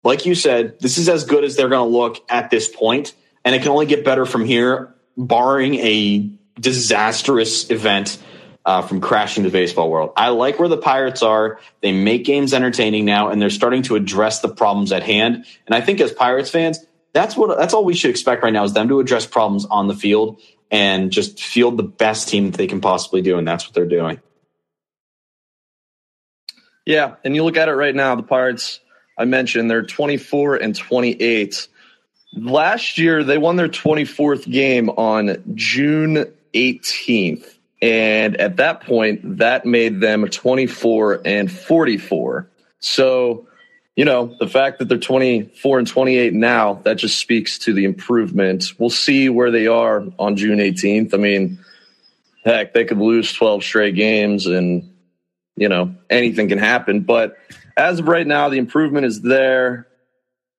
Like 0.03 0.27
you 0.27 0.35
said, 0.35 0.79
this 0.79 0.99
is 0.99 1.09
as 1.09 1.23
good 1.25 1.43
as 1.43 1.55
they're 1.55 1.67
going 1.67 1.91
to 1.91 1.97
look 1.97 2.23
at 2.29 2.51
this 2.51 2.69
point, 2.69 3.15
and 3.43 3.55
it 3.55 3.63
can 3.63 3.69
only 3.69 3.88
get 3.88 4.05
better 4.05 4.27
from 4.27 4.45
here, 4.45 4.93
barring 5.17 5.73
a 5.75 6.29
disastrous 6.59 7.71
event 7.71 8.21
uh, 8.63 8.83
from 8.83 9.01
crashing 9.01 9.43
the 9.43 9.49
baseball 9.49 9.89
world. 9.89 10.13
I 10.15 10.29
like 10.29 10.59
where 10.59 10.69
the 10.69 10.77
Pirates 10.77 11.23
are. 11.23 11.59
They 11.81 11.91
make 11.91 12.25
games 12.25 12.53
entertaining 12.53 13.05
now, 13.05 13.29
and 13.29 13.41
they're 13.41 13.49
starting 13.49 13.81
to 13.83 13.95
address 13.95 14.41
the 14.41 14.49
problems 14.49 14.91
at 14.91 15.01
hand. 15.01 15.45
And 15.65 15.73
I 15.73 15.81
think 15.81 15.99
as 15.99 16.12
Pirates 16.12 16.51
fans, 16.51 16.85
that's 17.12 17.35
what 17.35 17.57
that's 17.57 17.73
all 17.73 17.83
we 17.83 17.95
should 17.95 18.12
expect 18.12 18.43
right 18.43 18.53
now 18.53 18.63
is 18.63 18.73
them 18.73 18.88
to 18.89 18.99
address 18.99 19.25
problems 19.25 19.65
on 19.65 19.88
the 19.88 19.95
field 19.95 20.39
and 20.71 21.12
just 21.12 21.43
field 21.43 21.77
the 21.77 21.84
best 21.84 22.29
team 22.29 22.51
that 22.51 22.58
they 22.58 22.67
can 22.67 22.82
possibly 22.82 23.21
do, 23.21 23.38
and 23.38 23.47
that's 23.47 23.65
what 23.65 23.73
they're 23.73 23.86
doing. 23.86 24.21
Yeah, 26.86 27.15
and 27.23 27.36
you 27.36 27.43
look 27.43 27.58
at 27.58 27.69
it 27.69 27.73
right 27.73 27.95
now, 27.95 28.15
the 28.15 28.23
Pirates. 28.23 28.79
I 29.17 29.25
mentioned 29.25 29.69
they're 29.69 29.84
24 29.84 30.55
and 30.55 30.75
28. 30.75 31.67
Last 32.34 32.97
year, 32.97 33.23
they 33.23 33.38
won 33.38 33.58
their 33.58 33.67
24th 33.67 34.49
game 34.49 34.89
on 34.89 35.43
June 35.55 36.32
18th. 36.53 37.55
And 37.82 38.38
at 38.38 38.58
that 38.58 38.82
point, 38.82 39.38
that 39.38 39.65
made 39.65 39.99
them 39.99 40.27
24 40.27 41.21
and 41.25 41.51
44. 41.51 42.49
So 42.79 43.47
you 43.99 44.05
know, 44.05 44.33
the 44.39 44.47
fact 44.47 44.79
that 44.79 44.88
they're 44.88 44.97
24 44.97 45.79
and 45.79 45.85
28 45.85 46.33
now, 46.33 46.75
that 46.85 46.93
just 46.93 47.17
speaks 47.17 47.59
to 47.59 47.73
the 47.73 47.83
improvement. 47.83 48.63
We'll 48.77 48.89
see 48.89 49.27
where 49.27 49.51
they 49.51 49.67
are 49.67 50.05
on 50.17 50.38
June 50.38 50.59
18th. 50.59 51.13
I 51.13 51.17
mean, 51.17 51.59
heck, 52.45 52.73
they 52.73 52.85
could 52.85 52.99
lose 52.99 53.33
12 53.33 53.62
straight 53.62 53.95
games 53.95 54.45
and, 54.45 54.89
you 55.57 55.67
know, 55.67 55.95
anything 56.09 56.47
can 56.47 56.59
happen. 56.59 57.01
But 57.01 57.35
as 57.75 57.99
of 57.99 58.07
right 58.07 58.25
now, 58.25 58.47
the 58.47 58.57
improvement 58.57 59.05
is 59.05 59.19
there. 59.19 59.89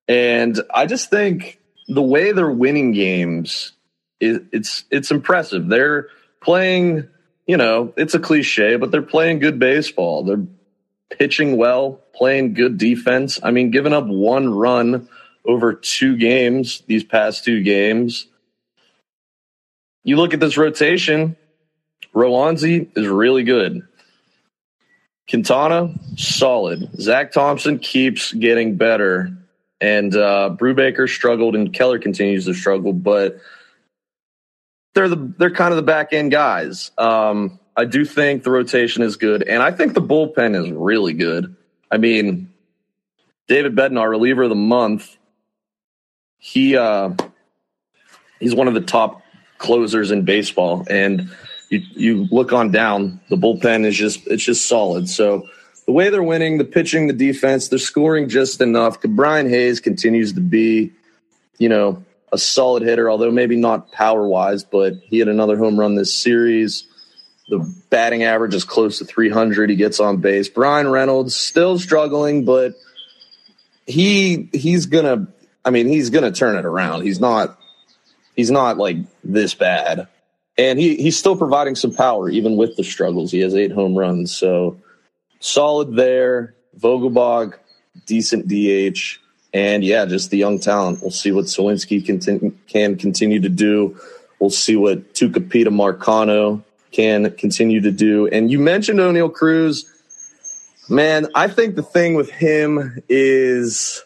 And 0.07 0.61
I 0.71 0.85
just 0.85 1.09
think 1.09 1.59
the 1.87 2.03
way 2.03 2.33
they're 2.33 2.47
winning 2.47 2.91
games, 2.91 3.71
it's 4.19 4.83
it's 4.91 5.09
impressive. 5.09 5.67
They're 5.67 6.09
playing, 6.41 7.07
you 7.47 7.57
know, 7.57 7.91
it's 7.97 8.13
a 8.13 8.19
cliche, 8.19 8.75
but 8.75 8.91
they're 8.91 9.01
playing 9.01 9.39
good 9.39 9.57
baseball. 9.57 10.25
They're 10.25 10.45
pitching 11.17 11.57
well, 11.57 11.99
playing 12.13 12.53
good 12.53 12.77
defense. 12.77 13.39
I 13.43 13.51
mean, 13.51 13.71
giving 13.71 13.93
up 13.93 14.05
one 14.07 14.53
run 14.53 15.07
over 15.45 15.73
two 15.73 16.17
games, 16.17 16.83
these 16.87 17.03
past 17.03 17.43
two 17.43 17.61
games. 17.63 18.27
You 20.03 20.17
look 20.17 20.33
at 20.33 20.39
this 20.39 20.57
rotation, 20.57 21.35
Roansy 22.13 22.89
is 22.95 23.07
really 23.07 23.43
good. 23.43 23.87
Quintana, 25.29 25.93
solid. 26.17 26.89
Zach 26.99 27.31
Thompson 27.31 27.79
keeps 27.79 28.33
getting 28.33 28.75
better. 28.75 29.31
And 29.79 30.15
uh, 30.15 30.55
Brubaker 30.59 31.09
struggled 31.09 31.55
and 31.55 31.73
Keller 31.73 31.99
continues 31.99 32.45
to 32.45 32.53
struggle, 32.53 32.93
but 32.93 33.39
they're 34.93 35.09
the 35.09 35.33
they're 35.37 35.49
kind 35.49 35.71
of 35.71 35.77
the 35.77 35.83
back 35.83 36.13
end 36.13 36.31
guys. 36.31 36.91
Um, 36.97 37.59
I 37.75 37.85
do 37.85 38.05
think 38.05 38.43
the 38.43 38.51
rotation 38.51 39.01
is 39.01 39.15
good, 39.17 39.43
and 39.43 39.63
I 39.63 39.71
think 39.71 39.93
the 39.93 40.01
bullpen 40.01 40.61
is 40.61 40.71
really 40.71 41.13
good. 41.13 41.55
I 41.89 41.97
mean, 41.97 42.51
David 43.47 43.75
Bednar, 43.75 44.09
reliever 44.09 44.43
of 44.43 44.49
the 44.49 44.55
month, 44.55 45.17
he 46.37 46.75
uh, 46.75 47.11
he's 48.39 48.53
one 48.55 48.67
of 48.67 48.73
the 48.73 48.81
top 48.81 49.21
closers 49.57 50.11
in 50.11 50.25
baseball, 50.25 50.85
and 50.89 51.29
you 51.69 51.81
you 51.93 52.27
look 52.31 52.51
on 52.51 52.71
down, 52.71 53.21
the 53.29 53.37
bullpen 53.37 53.85
is 53.85 53.95
just 53.95 54.27
it's 54.27 54.43
just 54.43 54.67
solid. 54.67 55.07
So 55.07 55.47
the 55.85 55.91
way 55.93 56.09
they're 56.09 56.23
winning, 56.23 56.57
the 56.57 56.65
pitching, 56.65 57.07
the 57.07 57.13
defense, 57.13 57.69
they're 57.69 57.79
scoring 57.79 58.29
just 58.29 58.61
enough. 58.61 59.01
Brian 59.01 59.49
Hayes 59.49 59.79
continues 59.79 60.33
to 60.33 60.41
be, 60.41 60.91
you 61.57 61.69
know, 61.69 62.03
a 62.31 62.37
solid 62.37 62.83
hitter, 62.83 63.09
although 63.09 63.31
maybe 63.31 63.55
not 63.55 63.91
power 63.91 64.27
wise, 64.27 64.63
but 64.63 64.93
he 65.03 65.19
had 65.19 65.27
another 65.27 65.57
home 65.57 65.79
run 65.79 65.95
this 65.95 66.13
series. 66.13 66.87
The 67.51 67.59
batting 67.89 68.23
average 68.23 68.55
is 68.55 68.63
close 68.63 68.99
to 68.99 69.05
300. 69.05 69.69
He 69.69 69.75
gets 69.75 69.99
on 69.99 70.21
base. 70.21 70.47
Bryan 70.47 70.87
Reynolds 70.87 71.35
still 71.35 71.77
struggling, 71.77 72.45
but 72.45 72.75
he 73.85 74.49
he's 74.53 74.85
gonna. 74.85 75.27
I 75.65 75.69
mean, 75.69 75.89
he's 75.89 76.11
gonna 76.11 76.31
turn 76.31 76.57
it 76.57 76.63
around. 76.63 77.01
He's 77.01 77.19
not. 77.19 77.59
He's 78.37 78.51
not 78.51 78.77
like 78.77 78.99
this 79.25 79.53
bad, 79.53 80.07
and 80.57 80.79
he 80.79 80.95
he's 80.95 81.17
still 81.17 81.35
providing 81.35 81.75
some 81.75 81.93
power 81.93 82.29
even 82.29 82.55
with 82.55 82.77
the 82.77 82.85
struggles. 82.85 83.33
He 83.33 83.41
has 83.41 83.53
eight 83.53 83.73
home 83.73 83.97
runs, 83.97 84.33
so 84.33 84.77
solid 85.41 85.93
there. 85.97 86.55
Vogelbach, 86.79 87.55
decent 88.05 88.47
DH, 88.47 89.19
and 89.53 89.83
yeah, 89.83 90.05
just 90.05 90.31
the 90.31 90.37
young 90.37 90.57
talent. 90.57 91.01
We'll 91.01 91.11
see 91.11 91.33
what 91.33 91.47
Suwinski 91.47 92.05
can, 92.69 92.95
continue 92.95 93.41
to 93.41 93.49
do. 93.49 93.99
We'll 94.39 94.51
see 94.51 94.77
what 94.77 95.13
Tucupita 95.13 95.67
Marcano 95.67 96.63
can 96.91 97.31
continue 97.31 97.81
to 97.81 97.91
do. 97.91 98.27
And 98.27 98.51
you 98.51 98.59
mentioned 98.59 98.99
Oneil 98.99 99.33
Cruz. 99.33 99.85
Man, 100.89 101.27
I 101.35 101.47
think 101.47 101.75
the 101.75 101.83
thing 101.83 102.15
with 102.15 102.29
him 102.29 103.01
is 103.07 104.03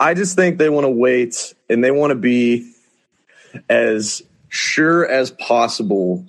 I 0.00 0.14
just 0.14 0.36
think 0.36 0.58
they 0.58 0.68
want 0.68 0.84
to 0.84 0.90
wait 0.90 1.54
and 1.70 1.82
they 1.82 1.90
want 1.90 2.10
to 2.10 2.16
be 2.16 2.72
as 3.68 4.22
sure 4.48 5.06
as 5.06 5.30
possible 5.30 6.26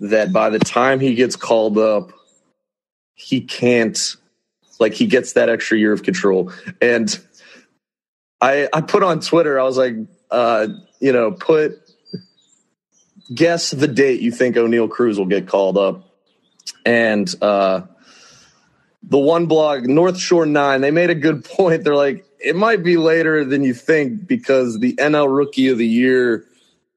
that 0.00 0.32
by 0.32 0.50
the 0.50 0.58
time 0.58 0.98
he 0.98 1.14
gets 1.14 1.36
called 1.36 1.78
up, 1.78 2.10
he 3.14 3.40
can't, 3.40 4.16
like, 4.80 4.92
he 4.92 5.06
gets 5.06 5.34
that 5.34 5.48
extra 5.48 5.78
year 5.78 5.92
of 5.92 6.02
control. 6.02 6.52
And 6.82 7.16
I 8.40 8.68
I 8.72 8.80
put 8.80 9.02
on 9.02 9.20
Twitter. 9.20 9.58
I 9.58 9.62
was 9.62 9.78
like, 9.78 9.94
uh, 10.30 10.66
you 11.00 11.12
know, 11.12 11.30
put 11.30 11.80
guess 13.32 13.70
the 13.70 13.88
date 13.88 14.20
you 14.20 14.30
think 14.30 14.56
Oneil 14.56 14.90
Cruz 14.90 15.18
will 15.18 15.26
get 15.26 15.46
called 15.46 15.78
up, 15.78 16.04
and 16.84 17.32
uh, 17.40 17.82
the 19.02 19.18
one 19.18 19.46
blog 19.46 19.86
North 19.86 20.18
Shore 20.18 20.46
Nine 20.46 20.80
they 20.80 20.90
made 20.90 21.10
a 21.10 21.14
good 21.14 21.44
point. 21.56 21.84
They're 21.84 21.94
like, 21.94 22.26
it 22.38 22.56
might 22.56 22.82
be 22.82 22.96
later 22.96 23.44
than 23.44 23.62
you 23.62 23.74
think 23.74 24.26
because 24.26 24.78
the 24.78 24.94
NL 24.94 25.34
Rookie 25.34 25.68
of 25.68 25.78
the 25.78 25.86
Year 25.86 26.44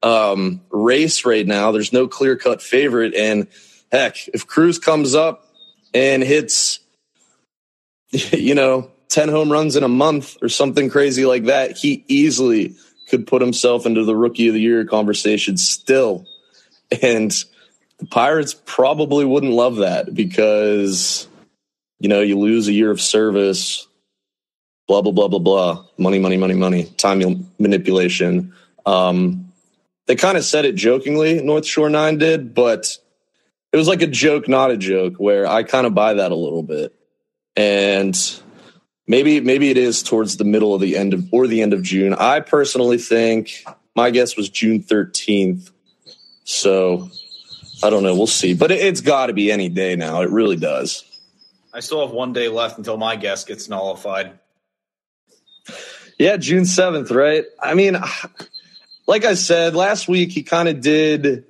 um, 0.02 0.60
race 0.70 1.24
right 1.24 1.46
now, 1.46 1.72
there's 1.72 1.92
no 1.92 2.06
clear 2.06 2.36
cut 2.36 2.62
favorite, 2.62 3.14
and 3.14 3.48
heck, 3.90 4.28
if 4.28 4.46
Cruz 4.46 4.78
comes 4.78 5.14
up 5.14 5.46
and 5.94 6.22
hits, 6.22 6.80
you 8.10 8.54
know, 8.54 8.90
10 9.08 9.28
home 9.28 9.50
runs 9.50 9.76
in 9.76 9.82
a 9.82 9.88
month 9.88 10.36
or 10.42 10.48
something 10.48 10.90
crazy 10.90 11.24
like 11.24 11.44
that, 11.44 11.76
he 11.76 12.04
easily 12.08 12.76
could 13.08 13.26
put 13.26 13.42
himself 13.42 13.86
into 13.86 14.04
the 14.04 14.16
rookie 14.16 14.48
of 14.48 14.54
the 14.54 14.60
year 14.60 14.84
conversation 14.84 15.56
still. 15.56 16.26
And 17.02 17.30
the 17.98 18.06
Pirates 18.06 18.54
probably 18.64 19.24
wouldn't 19.24 19.52
love 19.52 19.76
that 19.76 20.14
because, 20.14 21.28
you 21.98 22.08
know, 22.08 22.20
you 22.20 22.38
lose 22.38 22.68
a 22.68 22.72
year 22.72 22.90
of 22.90 23.00
service, 23.00 23.86
blah, 24.86 25.02
blah, 25.02 25.12
blah, 25.12 25.28
blah, 25.28 25.38
blah. 25.38 25.84
Money, 25.98 26.18
money, 26.18 26.36
money, 26.36 26.54
money, 26.54 26.84
time 26.96 27.48
manipulation. 27.58 28.54
Um, 28.86 29.52
they 30.06 30.16
kind 30.16 30.38
of 30.38 30.44
said 30.44 30.64
it 30.64 30.74
jokingly, 30.74 31.42
North 31.42 31.66
Shore 31.66 31.90
9 31.90 32.16
did, 32.16 32.54
but 32.54 32.96
it 33.72 33.76
was 33.76 33.88
like 33.88 34.00
a 34.00 34.06
joke, 34.06 34.48
not 34.48 34.70
a 34.70 34.76
joke, 34.78 35.16
where 35.18 35.46
I 35.46 35.62
kind 35.62 35.86
of 35.86 35.94
buy 35.94 36.14
that 36.14 36.32
a 36.32 36.36
little 36.36 36.62
bit. 36.62 36.94
And 37.54 38.18
maybe 39.08 39.40
maybe 39.40 39.70
it 39.70 39.78
is 39.78 40.02
towards 40.02 40.36
the 40.36 40.44
middle 40.44 40.74
of 40.74 40.80
the 40.80 40.96
end 40.96 41.14
of 41.14 41.24
or 41.32 41.48
the 41.48 41.62
end 41.62 41.72
of 41.72 41.82
June. 41.82 42.14
I 42.14 42.40
personally 42.40 42.98
think 42.98 43.64
my 43.96 44.10
guess 44.10 44.36
was 44.36 44.48
June 44.48 44.82
13th. 44.82 45.72
So 46.44 47.10
I 47.82 47.90
don't 47.90 48.04
know. 48.04 48.14
We'll 48.14 48.26
see. 48.26 48.54
But 48.54 48.70
it, 48.70 48.80
has 48.80 49.00
got 49.00 49.26
to 49.26 49.32
be 49.32 49.50
any 49.50 49.68
day 49.68 49.96
now. 49.96 50.22
It 50.22 50.30
really 50.30 50.56
does. 50.56 51.04
I 51.72 51.80
still 51.80 52.06
have 52.06 52.14
one 52.14 52.32
day 52.32 52.48
left 52.48 52.78
until 52.78 52.96
my 52.96 53.16
guess 53.16 53.44
gets 53.44 53.68
nullified. 53.68 54.38
Yeah, 56.18 56.36
June 56.36 56.64
7th, 56.64 57.10
right? 57.10 57.44
I 57.60 57.74
mean, 57.74 57.96
like 59.06 59.24
I 59.24 59.34
said, 59.34 59.74
last 59.74 60.08
week 60.08 60.30
he 60.30 60.42
kind 60.42 60.68
of 60.68 60.80
did 60.80 61.44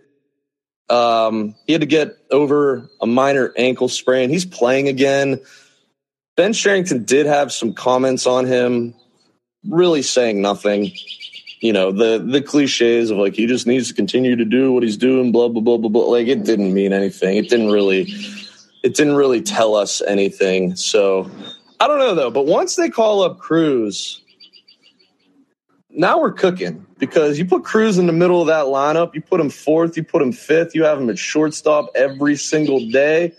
um, 0.90 1.54
he 1.66 1.72
had 1.72 1.82
to 1.82 1.86
get 1.86 2.16
over 2.30 2.88
a 3.00 3.06
minor 3.06 3.52
ankle 3.56 3.88
sprain. 3.88 4.30
He's 4.30 4.46
playing 4.46 4.88
again. 4.88 5.40
Ben 6.38 6.52
Cherington 6.52 7.02
did 7.02 7.26
have 7.26 7.50
some 7.50 7.72
comments 7.72 8.24
on 8.24 8.46
him, 8.46 8.94
really 9.68 10.02
saying 10.02 10.40
nothing. 10.40 10.92
You 11.60 11.72
know, 11.72 11.90
the 11.90 12.24
the 12.24 12.40
cliches 12.40 13.10
of 13.10 13.18
like 13.18 13.34
he 13.34 13.46
just 13.46 13.66
needs 13.66 13.88
to 13.88 13.94
continue 13.94 14.36
to 14.36 14.44
do 14.44 14.72
what 14.72 14.84
he's 14.84 14.96
doing, 14.96 15.32
blah 15.32 15.48
blah 15.48 15.60
blah 15.60 15.78
blah 15.78 15.90
blah. 15.90 16.04
Like 16.04 16.28
it 16.28 16.44
didn't 16.44 16.72
mean 16.72 16.92
anything. 16.92 17.38
It 17.38 17.48
didn't 17.50 17.72
really 17.72 18.02
it 18.84 18.94
didn't 18.94 19.16
really 19.16 19.42
tell 19.42 19.74
us 19.74 20.00
anything. 20.02 20.76
So 20.76 21.28
I 21.80 21.88
don't 21.88 21.98
know 21.98 22.14
though, 22.14 22.30
but 22.30 22.46
once 22.46 22.76
they 22.76 22.88
call 22.88 23.22
up 23.22 23.40
Cruz, 23.40 24.22
now 25.90 26.20
we're 26.20 26.30
cooking 26.30 26.86
because 26.98 27.36
you 27.36 27.46
put 27.46 27.64
Cruz 27.64 27.98
in 27.98 28.06
the 28.06 28.12
middle 28.12 28.40
of 28.40 28.46
that 28.46 28.66
lineup, 28.66 29.12
you 29.12 29.22
put 29.22 29.40
him 29.40 29.50
fourth, 29.50 29.96
you 29.96 30.04
put 30.04 30.22
him 30.22 30.30
fifth, 30.30 30.72
you 30.76 30.84
have 30.84 31.00
him 31.00 31.10
at 31.10 31.18
shortstop 31.18 31.90
every 31.96 32.36
single 32.36 32.78
day. 32.90 33.34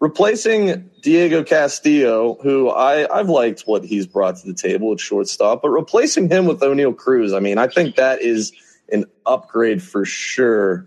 Replacing 0.00 0.90
Diego 1.02 1.42
Castillo, 1.42 2.38
who 2.42 2.70
I, 2.70 3.12
I've 3.12 3.28
liked 3.28 3.62
what 3.62 3.84
he's 3.84 4.06
brought 4.06 4.36
to 4.36 4.46
the 4.46 4.54
table 4.54 4.92
at 4.92 5.00
shortstop, 5.00 5.62
but 5.62 5.70
replacing 5.70 6.28
him 6.28 6.46
with 6.46 6.60
Oneil 6.60 6.96
Cruz, 6.96 7.32
I 7.32 7.40
mean, 7.40 7.58
I 7.58 7.66
think 7.66 7.96
that 7.96 8.22
is 8.22 8.52
an 8.92 9.06
upgrade 9.26 9.82
for 9.82 10.04
sure. 10.04 10.86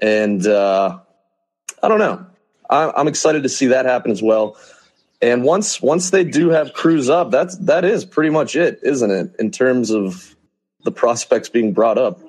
And 0.00 0.44
uh, 0.46 0.98
I 1.82 1.88
don't 1.88 2.00
know. 2.00 2.26
I, 2.68 2.90
I'm 2.96 3.06
excited 3.06 3.44
to 3.44 3.48
see 3.48 3.68
that 3.68 3.86
happen 3.86 4.10
as 4.10 4.22
well. 4.22 4.56
And 5.20 5.44
once 5.44 5.80
once 5.82 6.10
they 6.10 6.24
do 6.24 6.50
have 6.50 6.72
Cruz 6.72 7.08
up, 7.08 7.30
that's 7.30 7.56
that 7.58 7.84
is 7.84 8.04
pretty 8.04 8.30
much 8.30 8.54
it, 8.56 8.80
isn't 8.82 9.10
it? 9.10 9.34
In 9.38 9.50
terms 9.50 9.90
of 9.90 10.36
the 10.84 10.92
prospects 10.92 11.48
being 11.48 11.72
brought 11.72 11.98
up. 11.98 12.20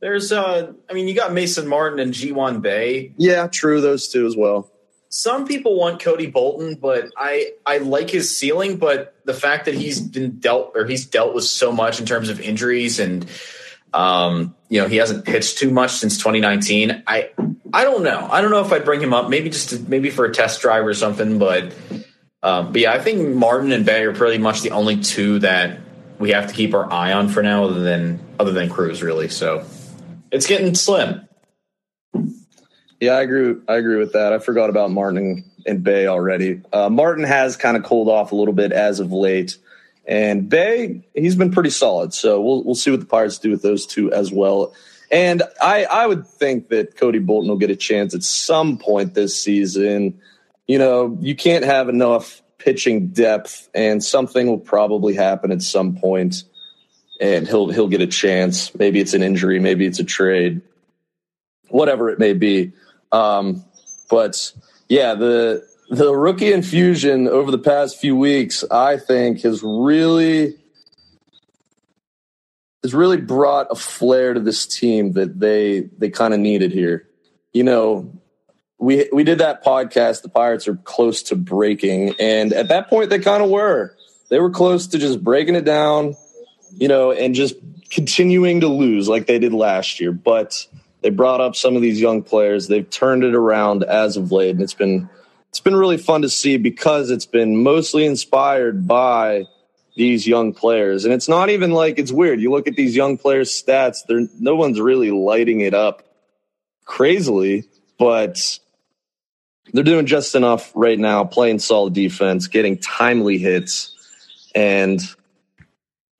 There's, 0.00 0.32
uh, 0.32 0.72
I 0.88 0.92
mean, 0.94 1.08
you 1.08 1.14
got 1.14 1.34
Mason 1.34 1.68
Martin 1.68 2.00
and 2.00 2.14
Ji-hwan 2.14 2.62
Bae. 2.62 3.12
Yeah, 3.18 3.46
true. 3.48 3.82
Those 3.82 4.08
two 4.08 4.26
as 4.26 4.34
well. 4.34 4.70
Some 5.12 5.44
people 5.44 5.76
want 5.76 6.00
Cody 6.00 6.28
Bolton, 6.28 6.76
but 6.76 7.10
I 7.16 7.52
I 7.66 7.78
like 7.78 8.10
his 8.10 8.34
ceiling. 8.34 8.76
But 8.76 9.16
the 9.24 9.34
fact 9.34 9.64
that 9.64 9.74
he's 9.74 10.00
been 10.00 10.38
dealt 10.38 10.72
or 10.76 10.86
he's 10.86 11.06
dealt 11.06 11.34
with 11.34 11.44
so 11.44 11.72
much 11.72 11.98
in 11.98 12.06
terms 12.06 12.28
of 12.28 12.40
injuries 12.40 13.00
and 13.00 13.26
um, 13.92 14.54
you 14.68 14.80
know 14.80 14.86
he 14.86 14.96
hasn't 14.96 15.24
pitched 15.24 15.58
too 15.58 15.70
much 15.70 15.90
since 15.90 16.16
2019. 16.18 17.02
I 17.08 17.30
I 17.72 17.82
don't 17.82 18.04
know. 18.04 18.28
I 18.30 18.40
don't 18.40 18.52
know 18.52 18.64
if 18.64 18.72
I'd 18.72 18.84
bring 18.84 19.00
him 19.00 19.12
up. 19.12 19.28
Maybe 19.28 19.50
just 19.50 19.70
to, 19.70 19.80
maybe 19.80 20.10
for 20.10 20.26
a 20.26 20.32
test 20.32 20.60
drive 20.60 20.86
or 20.86 20.94
something. 20.94 21.40
But 21.40 21.74
um, 22.44 22.70
but 22.70 22.80
yeah, 22.80 22.92
I 22.92 23.00
think 23.00 23.34
Martin 23.34 23.72
and 23.72 23.84
Bae 23.84 24.02
are 24.02 24.14
pretty 24.14 24.38
much 24.38 24.62
the 24.62 24.70
only 24.70 25.00
two 25.00 25.40
that 25.40 25.80
we 26.20 26.30
have 26.30 26.46
to 26.46 26.54
keep 26.54 26.72
our 26.72 26.90
eye 26.90 27.12
on 27.12 27.28
for 27.28 27.42
now, 27.42 27.64
other 27.64 27.80
than 27.80 28.20
other 28.38 28.52
than 28.52 28.68
Cruz, 28.68 29.02
really. 29.02 29.28
So 29.28 29.64
it's 30.30 30.46
getting 30.46 30.74
slim. 30.76 31.26
Yeah, 33.00 33.12
I 33.12 33.22
agree. 33.22 33.56
I 33.66 33.76
agree 33.76 33.96
with 33.96 34.12
that. 34.12 34.34
I 34.34 34.38
forgot 34.38 34.68
about 34.68 34.90
Martin 34.90 35.50
and 35.66 35.82
Bae 35.82 36.06
already. 36.06 36.60
Uh, 36.70 36.90
Martin 36.90 37.24
has 37.24 37.56
kind 37.56 37.76
of 37.76 37.82
cooled 37.82 38.08
off 38.08 38.32
a 38.32 38.34
little 38.34 38.52
bit 38.52 38.72
as 38.72 39.00
of 39.00 39.10
late, 39.10 39.56
and 40.06 40.50
Bae 40.50 41.02
he's 41.14 41.34
been 41.34 41.50
pretty 41.50 41.70
solid. 41.70 42.12
So 42.12 42.40
we'll 42.42 42.62
we'll 42.62 42.74
see 42.74 42.90
what 42.90 43.00
the 43.00 43.06
Pirates 43.06 43.38
do 43.38 43.50
with 43.50 43.62
those 43.62 43.86
two 43.86 44.12
as 44.12 44.30
well. 44.30 44.74
And 45.10 45.42
I 45.62 45.84
I 45.84 46.06
would 46.06 46.26
think 46.26 46.68
that 46.68 46.96
Cody 46.96 47.18
Bolton 47.18 47.48
will 47.48 47.56
get 47.56 47.70
a 47.70 47.76
chance 47.76 48.14
at 48.14 48.22
some 48.22 48.76
point 48.76 49.14
this 49.14 49.40
season. 49.40 50.20
You 50.68 50.78
know, 50.78 51.16
you 51.20 51.34
can't 51.34 51.64
have 51.64 51.88
enough 51.88 52.42
pitching 52.58 53.08
depth, 53.08 53.70
and 53.74 54.04
something 54.04 54.46
will 54.46 54.58
probably 54.58 55.14
happen 55.14 55.52
at 55.52 55.62
some 55.62 55.96
point, 55.96 56.44
and 57.18 57.48
he'll 57.48 57.70
he'll 57.70 57.88
get 57.88 58.02
a 58.02 58.06
chance. 58.06 58.74
Maybe 58.74 59.00
it's 59.00 59.14
an 59.14 59.22
injury, 59.22 59.58
maybe 59.58 59.86
it's 59.86 60.00
a 60.00 60.04
trade, 60.04 60.60
whatever 61.70 62.10
it 62.10 62.18
may 62.18 62.34
be. 62.34 62.72
Um, 63.12 63.64
but 64.08 64.52
yeah, 64.88 65.14
the 65.14 65.66
the 65.90 66.14
rookie 66.14 66.52
infusion 66.52 67.26
over 67.26 67.50
the 67.50 67.58
past 67.58 67.98
few 67.98 68.16
weeks, 68.16 68.64
I 68.70 68.96
think, 68.96 69.42
has 69.42 69.62
really 69.62 70.56
has 72.82 72.94
really 72.94 73.18
brought 73.18 73.68
a 73.70 73.74
flair 73.74 74.34
to 74.34 74.40
this 74.40 74.66
team 74.66 75.12
that 75.12 75.38
they 75.38 75.88
they 75.98 76.10
kind 76.10 76.32
of 76.32 76.40
needed 76.40 76.72
here. 76.72 77.08
You 77.52 77.64
know, 77.64 78.20
we 78.78 79.08
we 79.12 79.24
did 79.24 79.38
that 79.38 79.64
podcast. 79.64 80.22
The 80.22 80.28
Pirates 80.28 80.68
are 80.68 80.76
close 80.76 81.22
to 81.24 81.36
breaking, 81.36 82.14
and 82.18 82.52
at 82.52 82.68
that 82.68 82.88
point, 82.88 83.10
they 83.10 83.18
kind 83.18 83.42
of 83.42 83.50
were. 83.50 83.96
They 84.28 84.38
were 84.38 84.50
close 84.50 84.86
to 84.88 84.98
just 84.98 85.22
breaking 85.22 85.56
it 85.56 85.64
down, 85.64 86.14
you 86.76 86.86
know, 86.86 87.10
and 87.10 87.34
just 87.34 87.56
continuing 87.90 88.60
to 88.60 88.68
lose 88.68 89.08
like 89.08 89.26
they 89.26 89.40
did 89.40 89.52
last 89.52 90.00
year. 90.00 90.12
But 90.12 90.66
they 91.02 91.10
brought 91.10 91.40
up 91.40 91.56
some 91.56 91.76
of 91.76 91.82
these 91.82 92.00
young 92.00 92.22
players. 92.22 92.68
They've 92.68 92.88
turned 92.88 93.24
it 93.24 93.34
around 93.34 93.84
as 93.84 94.16
of 94.16 94.32
late, 94.32 94.50
and 94.50 94.62
it's 94.62 94.74
been 94.74 95.08
it's 95.48 95.60
been 95.60 95.76
really 95.76 95.96
fun 95.96 96.22
to 96.22 96.28
see 96.28 96.56
because 96.56 97.10
it's 97.10 97.26
been 97.26 97.62
mostly 97.62 98.06
inspired 98.06 98.86
by 98.86 99.46
these 99.96 100.26
young 100.26 100.52
players. 100.52 101.04
And 101.04 101.12
it's 101.12 101.28
not 101.28 101.50
even 101.50 101.72
like 101.72 101.98
it's 101.98 102.12
weird. 102.12 102.40
You 102.40 102.50
look 102.50 102.68
at 102.68 102.76
these 102.76 102.94
young 102.94 103.16
players' 103.18 103.50
stats; 103.50 103.98
they're 104.06 104.28
no 104.38 104.56
one's 104.56 104.80
really 104.80 105.10
lighting 105.10 105.60
it 105.60 105.74
up 105.74 106.02
crazily, 106.84 107.64
but 107.98 108.58
they're 109.72 109.84
doing 109.84 110.06
just 110.06 110.34
enough 110.34 110.70
right 110.74 110.98
now, 110.98 111.24
playing 111.24 111.60
solid 111.60 111.94
defense, 111.94 112.48
getting 112.48 112.76
timely 112.76 113.38
hits, 113.38 113.94
and 114.54 115.00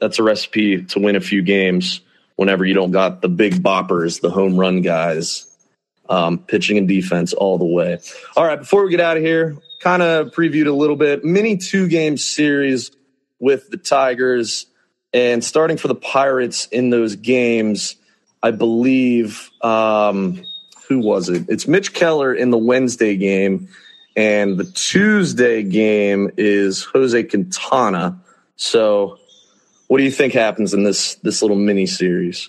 that's 0.01 0.19
a 0.19 0.23
recipe 0.23 0.85
to 0.85 1.01
win 1.01 1.17
a 1.17 1.21
few 1.21 1.43
games 1.43 2.01
whenever 2.41 2.65
you 2.65 2.73
don't 2.73 2.91
got 2.91 3.21
the 3.21 3.29
big 3.29 3.63
boppers, 3.63 4.23
the 4.23 4.31
home 4.31 4.57
run 4.57 4.81
guys, 4.81 5.47
um, 6.09 6.39
pitching 6.39 6.79
and 6.79 6.89
defense 6.89 7.35
all 7.35 7.59
the 7.59 7.67
way. 7.67 7.99
All 8.35 8.47
right, 8.47 8.59
before 8.59 8.83
we 8.83 8.91
get 8.91 8.99
out 8.99 9.19
of 9.19 9.23
here, 9.23 9.59
kind 9.83 10.01
of 10.01 10.29
previewed 10.29 10.67
a 10.67 10.73
little 10.73 10.97
bit 10.97 11.23
mini 11.23 11.59
two 11.59 11.87
game 11.87 12.17
series 12.17 12.93
with 13.41 13.69
the 13.69 13.77
Tigers, 13.77 14.65
and 15.13 15.45
starting 15.45 15.77
for 15.77 15.89
the 15.89 15.95
Pirates 15.95 16.65
in 16.69 16.89
those 16.89 17.15
games, 17.15 17.97
I 18.43 18.53
believe. 18.53 19.51
Um, 19.61 20.43
who 20.89 21.01
was 21.01 21.29
it? 21.29 21.45
It's 21.51 21.69
Mitch 21.69 21.93
Keller 21.93 22.35
in 22.35 22.49
the 22.49 22.57
Wednesday 22.57 23.17
game, 23.19 23.69
and 24.17 24.57
the 24.57 24.65
Tuesday 24.65 25.63
game 25.63 26.31
is 26.39 26.85
Jose 26.85 27.23
Quintana. 27.25 28.19
So, 28.57 29.20
what 29.91 29.99
do 29.99 30.05
you 30.05 30.13
think 30.13 30.35
happens 30.35 30.73
in 30.73 30.85
this 30.85 31.17
this 31.17 31.43
little 31.43 31.57
mini 31.57 31.85
series? 31.85 32.49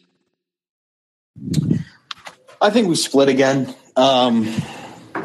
I 2.61 2.69
think 2.69 2.87
we 2.87 2.93
split 2.93 3.29
again. 3.29 3.73
Um, 3.95 4.47
I 5.15 5.21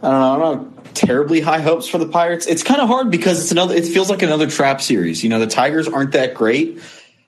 don't 0.00 0.02
know. 0.02 0.32
I'm 0.32 0.38
not 0.38 0.54
have 0.54 0.94
terribly 0.94 1.40
high 1.40 1.58
hopes 1.58 1.88
for 1.88 1.98
the 1.98 2.06
Pirates. 2.06 2.46
It's 2.46 2.62
kind 2.62 2.80
of 2.80 2.86
hard 2.86 3.10
because 3.10 3.42
it's 3.42 3.50
another. 3.50 3.74
It 3.74 3.84
feels 3.84 4.08
like 4.08 4.22
another 4.22 4.48
trap 4.48 4.80
series. 4.80 5.24
You 5.24 5.28
know, 5.28 5.40
the 5.40 5.48
Tigers 5.48 5.88
aren't 5.88 6.12
that 6.12 6.34
great. 6.34 6.80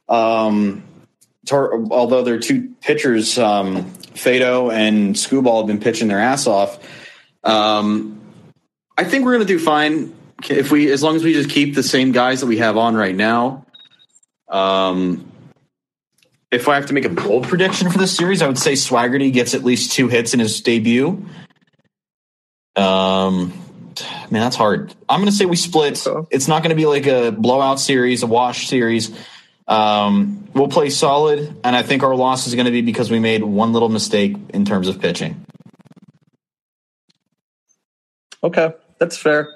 Um, 0.09 0.85
tar- 1.45 1.75
although 1.90 2.23
their 2.23 2.38
two 2.38 2.77
pitchers, 2.81 3.37
um, 3.40 3.90
Faedo 4.14 4.73
and 4.73 5.16
Skubal, 5.16 5.62
have 5.62 5.66
been 5.66 5.81
pitching 5.81 6.07
their 6.07 6.21
ass 6.21 6.47
off. 6.47 6.79
Um, 7.42 8.21
I 8.97 9.03
think 9.03 9.25
we're 9.25 9.35
going 9.35 9.49
to 9.49 9.53
do 9.53 9.59
fine 9.59 10.14
if 10.49 10.71
we, 10.71 10.92
as 10.92 11.03
long 11.03 11.16
as 11.16 11.25
we 11.25 11.33
just 11.33 11.51
keep 11.51 11.75
the 11.75 11.83
same 11.83 12.12
guys 12.12 12.38
that 12.38 12.47
we 12.47 12.59
have 12.59 12.77
on 12.77 12.95
right 12.95 13.16
now. 13.16 13.65
Um, 14.48 15.32
if 16.50 16.68
I 16.68 16.76
have 16.76 16.87
to 16.87 16.94
make 16.94 17.04
a 17.04 17.11
bold 17.11 17.48
prediction 17.48 17.90
for 17.90 17.98
this 17.98 18.16
series, 18.16 18.42
I 18.42 18.46
would 18.46 18.59
say 18.59 18.72
Swaggerty 18.72 19.32
gets 19.32 19.54
at 19.54 19.64
least 19.64 19.92
two 19.92 20.09
hits 20.09 20.32
in 20.35 20.40
his 20.40 20.61
debut. 20.61 21.26
Um, 22.76 23.52
man, 24.30 24.42
that's 24.42 24.56
hard. 24.56 24.94
I'm 25.09 25.20
going 25.20 25.30
to 25.30 25.37
say 25.37 25.46
we 25.46 25.56
split. 25.56 26.06
It's 26.30 26.48
not 26.48 26.62
going 26.62 26.70
to 26.70 26.76
be 26.76 26.87
like 26.87 27.06
a 27.06 27.32
blowout 27.32 27.80
series, 27.80 28.22
a 28.22 28.26
wash 28.26 28.68
series. 28.68 29.11
Um, 29.66 30.48
we'll 30.54 30.68
play 30.68 30.90
solid, 30.90 31.61
and 31.64 31.74
I 31.74 31.82
think 31.82 32.04
our 32.04 32.14
loss 32.14 32.46
is 32.46 32.54
going 32.54 32.66
to 32.66 32.72
be 32.72 32.82
because 32.82 33.11
we 33.11 33.18
made 33.18 33.42
one 33.42 33.72
little 33.72 33.88
mistake 33.88 34.37
in 34.50 34.64
terms 34.64 34.87
of 34.87 35.00
pitching. 35.00 35.44
Okay, 38.44 38.72
that's 38.98 39.16
fair. 39.16 39.52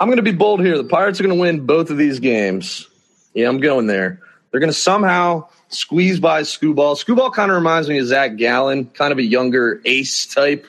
I'm 0.00 0.08
going 0.08 0.16
to 0.16 0.22
be 0.22 0.32
bold 0.32 0.60
here. 0.60 0.76
The 0.76 0.84
Pirates 0.84 1.20
are 1.20 1.22
going 1.22 1.36
to 1.36 1.40
win 1.40 1.66
both 1.66 1.90
of 1.90 1.96
these 1.96 2.18
games. 2.18 2.88
Yeah, 3.34 3.48
I'm 3.48 3.60
going 3.60 3.86
there. 3.86 4.20
They're 4.50 4.60
going 4.60 4.72
to 4.72 4.78
somehow 4.78 5.48
squeeze 5.68 6.20
by 6.20 6.42
Skubal. 6.42 6.94
Skubal 6.96 7.32
kind 7.32 7.50
of 7.50 7.56
reminds 7.56 7.88
me 7.88 7.98
of 7.98 8.06
Zach 8.06 8.36
Gallen, 8.36 8.86
kind 8.86 9.12
of 9.12 9.18
a 9.18 9.22
younger 9.22 9.80
ace 9.84 10.26
type 10.26 10.66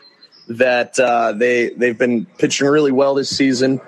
that 0.47 0.99
uh, 0.99 1.33
they 1.33 1.69
they've 1.69 1.97
been 1.97 2.25
pitching 2.25 2.67
really 2.67 2.91
well 2.91 3.13
this 3.13 3.29
season. 3.29 3.79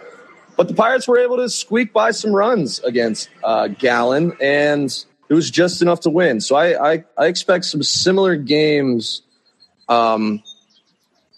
But 0.55 0.67
the 0.67 0.73
Pirates 0.73 1.07
were 1.07 1.19
able 1.19 1.37
to 1.37 1.49
squeak 1.49 1.93
by 1.93 2.11
some 2.11 2.31
runs 2.31 2.79
against 2.79 3.29
uh, 3.43 3.67
Gallen, 3.67 4.37
and 4.39 5.05
it 5.29 5.33
was 5.33 5.49
just 5.51 5.81
enough 5.81 6.01
to 6.01 6.09
win. 6.09 6.41
So 6.41 6.55
I 6.55 6.93
I, 6.93 7.03
I 7.17 7.25
expect 7.25 7.65
some 7.65 7.81
similar 7.81 8.35
games. 8.35 9.23
Um, 9.89 10.43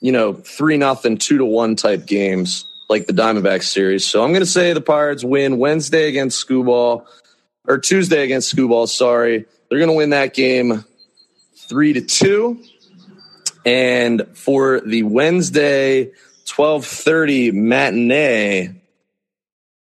you 0.02 0.12
know, 0.12 0.34
three 0.34 0.78
nothing, 0.78 1.17
two 1.17 1.38
to 1.38 1.45
one 1.45 1.75
type 1.75 2.06
games 2.06 2.65
like 2.89 3.06
the 3.06 3.13
Diamondback 3.13 3.63
series. 3.63 4.06
So 4.06 4.23
I'm 4.23 4.32
going 4.32 4.41
to 4.41 4.47
say 4.47 4.73
the 4.73 4.82
Pirates 4.82 5.23
win 5.23 5.60
Wednesday 5.60 6.08
against 6.08 6.45
Skubal 6.45 7.06
or 7.69 7.77
Tuesday 7.77 8.23
against 8.23 8.53
Skubal. 8.53 8.89
Sorry, 8.89 9.45
they're 9.69 9.77
going 9.79 9.91
to 9.91 9.95
win 9.95 10.10
that 10.10 10.34
game 10.34 10.84
three 11.55 11.93
to 11.93 12.01
two. 12.01 12.62
And 13.65 14.27
for 14.34 14.82
the 14.82 15.03
Wednesday 15.03 16.12
12:30 16.47 17.53
matinee, 17.53 18.82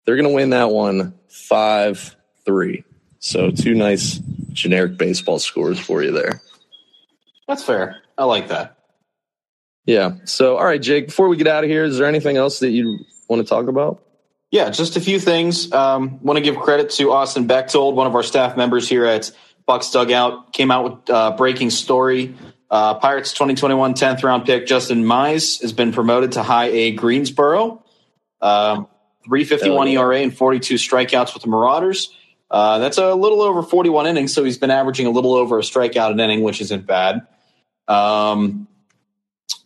they're 0.05 0.15
going 0.15 0.29
to 0.29 0.33
win 0.33 0.51
that 0.51 0.71
one 0.71 1.13
five 1.27 2.15
three. 2.45 2.85
So 3.19 3.51
two 3.51 3.75
nice 3.75 4.19
generic 4.53 4.97
baseball 4.97 5.39
scores 5.39 5.79
for 5.79 6.01
you 6.01 6.11
there. 6.11 6.41
That's 7.47 7.63
fair. 7.63 7.97
I 8.17 8.23
like 8.25 8.47
that. 8.49 8.77
Yeah. 9.85 10.13
So, 10.23 10.55
all 10.55 10.65
right, 10.65 10.81
Jake, 10.81 11.07
before 11.07 11.27
we 11.27 11.35
get 11.35 11.47
out 11.47 11.63
of 11.65 11.69
here, 11.69 11.83
is 11.83 11.97
there 11.97 12.07
anything 12.07 12.37
else 12.37 12.59
that 12.59 12.69
you 12.69 12.99
want 13.27 13.41
to 13.41 13.49
talk 13.49 13.67
about? 13.67 14.01
Yeah, 14.53 14.69
just 14.69 14.97
a 14.97 15.01
few 15.01 15.19
things. 15.19 15.71
Um, 15.73 16.19
want 16.21 16.37
to 16.37 16.41
give 16.43 16.57
credit 16.57 16.91
to 16.91 17.11
Austin 17.11 17.47
Bechtold, 17.47 17.95
one 17.95 18.05
of 18.05 18.13
our 18.13 18.21
staff 18.21 18.55
members 18.55 18.87
here 18.87 19.03
at 19.03 19.31
Bucs 19.67 19.91
Dugout. 19.91 20.53
Came 20.53 20.69
out 20.69 20.83
with 20.83 21.09
uh, 21.09 21.31
breaking 21.35 21.71
story. 21.71 22.35
Uh, 22.69 22.93
Pirates 22.93 23.33
2021 23.33 23.95
10th 23.95 24.21
round 24.21 24.45
pick 24.45 24.67
Justin 24.67 25.07
Meis 25.07 25.59
has 25.61 25.73
been 25.73 25.91
promoted 25.91 26.33
to 26.33 26.43
high 26.43 26.67
A 26.67 26.91
Greensboro. 26.91 27.83
Um, 28.41 28.87
351 29.25 29.87
Hell 29.87 29.93
yeah. 29.93 29.99
ERA 30.01 30.17
and 30.19 30.37
42 30.37 30.75
strikeouts 30.75 31.33
with 31.33 31.41
the 31.41 31.49
Marauders. 31.49 32.15
Uh, 32.51 32.77
that's 32.77 32.99
a 32.99 33.15
little 33.15 33.41
over 33.41 33.63
41 33.63 34.05
innings, 34.05 34.35
so 34.35 34.43
he's 34.43 34.59
been 34.59 34.69
averaging 34.69 35.07
a 35.07 35.09
little 35.09 35.33
over 35.33 35.57
a 35.57 35.63
strikeout 35.63 36.11
an 36.11 36.19
inning, 36.19 36.43
which 36.43 36.61
isn't 36.61 36.85
bad. 36.85 37.25
Um, 37.87 38.67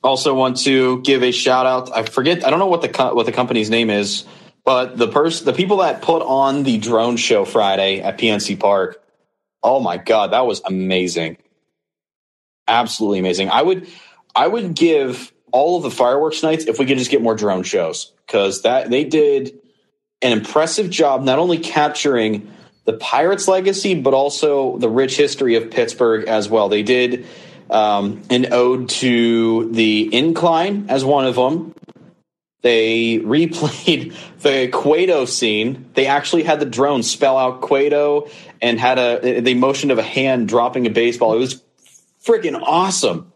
also 0.01 0.33
want 0.33 0.59
to 0.59 1.01
give 1.01 1.23
a 1.23 1.31
shout 1.31 1.65
out. 1.65 1.91
I 1.93 2.03
forget. 2.03 2.47
I 2.47 2.49
don't 2.51 2.59
know 2.59 2.67
what 2.67 2.81
the 2.81 2.87
co- 2.87 3.13
what 3.13 3.25
the 3.25 3.33
company's 3.33 3.69
name 3.69 3.89
is, 3.89 4.23
but 4.67 4.97
the 4.97 5.07
person, 5.07 5.45
the 5.45 5.53
people 5.53 5.77
that 5.77 6.01
put 6.01 6.21
on 6.21 6.63
the 6.63 6.77
drone 6.77 7.15
show 7.15 7.45
Friday 7.45 8.01
at 8.01 8.17
PNC 8.17 8.59
Park. 8.59 9.01
Oh 9.63 9.79
my 9.79 9.95
god, 9.95 10.31
that 10.31 10.45
was 10.45 10.61
amazing! 10.65 11.37
Absolutely 12.67 13.19
amazing. 13.19 13.49
I 13.49 13.61
would, 13.61 13.87
I 14.35 14.45
would 14.45 14.75
give 14.75 15.31
all 15.53 15.77
of 15.77 15.83
the 15.83 15.89
fireworks 15.89 16.43
nights 16.43 16.65
if 16.65 16.79
we 16.79 16.85
could 16.85 16.97
just 16.97 17.09
get 17.09 17.21
more 17.21 17.33
drone 17.33 17.63
shows 17.63 18.11
because 18.25 18.63
that 18.63 18.89
they 18.89 19.05
did 19.05 19.57
an 20.21 20.33
impressive 20.33 20.89
job 20.89 21.23
not 21.23 21.39
only 21.39 21.59
capturing 21.59 22.51
the 22.83 22.91
Pirates' 22.91 23.47
legacy 23.47 23.95
but 23.95 24.13
also 24.13 24.77
the 24.79 24.89
rich 24.89 25.15
history 25.15 25.55
of 25.55 25.71
Pittsburgh 25.71 26.27
as 26.27 26.49
well. 26.49 26.67
They 26.67 26.83
did 26.83 27.25
um, 27.69 28.21
an 28.29 28.51
ode 28.51 28.89
to 28.89 29.71
the 29.71 30.13
incline 30.13 30.87
as 30.89 31.05
one 31.05 31.25
of 31.25 31.35
them. 31.35 31.73
They 32.61 33.19
replayed 33.19 34.15
the 34.39 34.69
Cueto 34.69 35.25
scene. 35.25 35.89
They 35.93 36.07
actually 36.07 36.43
had 36.43 36.59
the 36.59 36.65
drone 36.65 37.03
spell 37.03 37.37
out 37.37 37.61
Cueto 37.61 38.29
and 38.61 38.79
had 38.79 38.99
a 38.99 39.41
the 39.41 39.53
motion 39.53 39.91
of 39.91 39.97
a 39.97 40.03
hand 40.03 40.47
dropping 40.47 40.87
a 40.87 40.89
baseball. 40.89 41.33
It 41.33 41.39
was 41.39 41.61
freaking 42.25 42.59
awesome. 42.61 43.31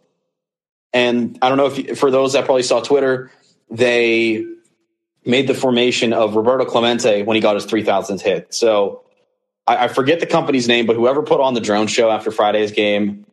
And 0.93 1.37
I 1.41 1.49
don't 1.49 1.57
know 1.57 1.67
if 1.67 1.77
you, 1.77 1.95
for 1.95 2.11
those 2.11 2.33
that 2.33 2.45
probably 2.45 2.63
saw 2.63 2.81
Twitter, 2.81 3.31
they 3.69 4.45
made 5.25 5.47
the 5.47 5.53
formation 5.53 6.13
of 6.13 6.35
Roberto 6.35 6.65
Clemente 6.65 7.23
when 7.23 7.35
he 7.35 7.41
got 7.41 7.55
his 7.55 7.65
3000th 7.65 8.21
hit. 8.21 8.53
So 8.53 9.03
I, 9.67 9.85
I 9.85 9.87
forget 9.87 10.19
the 10.19 10.25
company's 10.25 10.67
name, 10.67 10.85
but 10.85 10.95
whoever 10.95 11.23
put 11.23 11.39
on 11.39 11.53
the 11.53 11.61
drone 11.61 11.87
show 11.87 12.09
after 12.09 12.31
Friday's 12.31 12.71
game, 12.71 13.25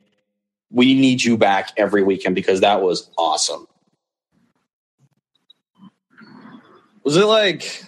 we 0.71 0.95
need 0.95 1.25
you 1.25 1.37
back 1.37 1.73
every 1.77 2.03
weekend 2.03 2.35
because 2.35 2.61
that 2.61 2.83
was 2.83 3.11
awesome. 3.17 3.67
Was 7.09 7.17
it 7.17 7.25
like 7.25 7.87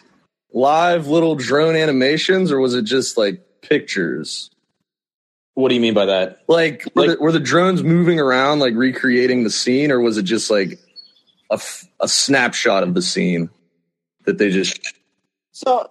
live 0.50 1.06
little 1.06 1.34
drone 1.34 1.76
animations 1.76 2.50
or 2.50 2.58
was 2.58 2.74
it 2.74 2.86
just 2.86 3.18
like 3.18 3.44
pictures? 3.60 4.48
What 5.52 5.68
do 5.68 5.74
you 5.74 5.80
mean 5.82 5.92
by 5.92 6.06
that? 6.06 6.42
Like, 6.48 6.86
were, 6.94 7.06
Like- 7.06 7.18
the, 7.18 7.22
were 7.22 7.30
the 7.30 7.38
drones 7.38 7.82
moving 7.82 8.18
around, 8.18 8.60
like 8.60 8.72
recreating 8.74 9.44
the 9.44 9.50
scene, 9.50 9.90
or 9.90 10.00
was 10.00 10.16
it 10.16 10.22
just 10.22 10.50
like 10.50 10.78
a, 11.50 11.56
f- 11.56 11.86
a 12.00 12.08
snapshot 12.08 12.82
of 12.82 12.94
the 12.94 13.02
scene 13.02 13.50
that 14.24 14.38
they 14.38 14.48
just. 14.48 14.80
So 15.52 15.90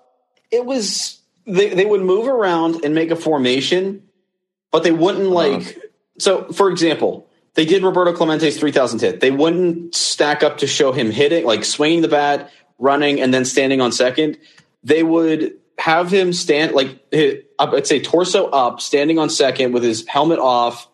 it 0.49 0.65
was 0.65 1.19
they 1.45 1.69
they 1.69 1.85
would 1.85 2.01
move 2.01 2.27
around 2.27 2.83
and 2.83 2.95
make 2.95 3.11
a 3.11 3.15
formation, 3.15 4.09
but 4.71 4.81
they 4.81 4.91
wouldn't 4.91 5.27
uh-huh. 5.27 5.35
like. 5.35 5.77
So, 6.17 6.45
for 6.51 6.71
example, 6.71 7.29
they 7.53 7.65
did 7.65 7.83
Roberto 7.83 8.11
Clemente's 8.11 8.57
three 8.57 8.71
thousand 8.71 9.01
hit. 9.01 9.19
They 9.19 9.29
wouldn't 9.29 9.93
stack 9.93 10.41
up 10.41 10.57
to 10.57 10.65
show 10.65 10.93
him 10.93 11.11
hitting, 11.11 11.45
like 11.45 11.63
swinging 11.63 12.01
the 12.01 12.07
bat, 12.07 12.51
running, 12.79 13.21
and 13.21 13.33
then 13.33 13.45
standing 13.45 13.81
on 13.81 13.91
second. 13.91 14.37
They 14.83 15.03
would 15.03 15.53
have 15.77 16.11
him 16.11 16.33
stand 16.33 16.73
like 16.73 16.99
I'd 17.59 17.87
say 17.87 18.01
torso 18.01 18.47
up, 18.47 18.81
standing 18.81 19.19
on 19.19 19.29
second 19.29 19.71
with 19.73 19.83
his 19.83 20.07
helmet 20.07 20.39
off, 20.39 20.87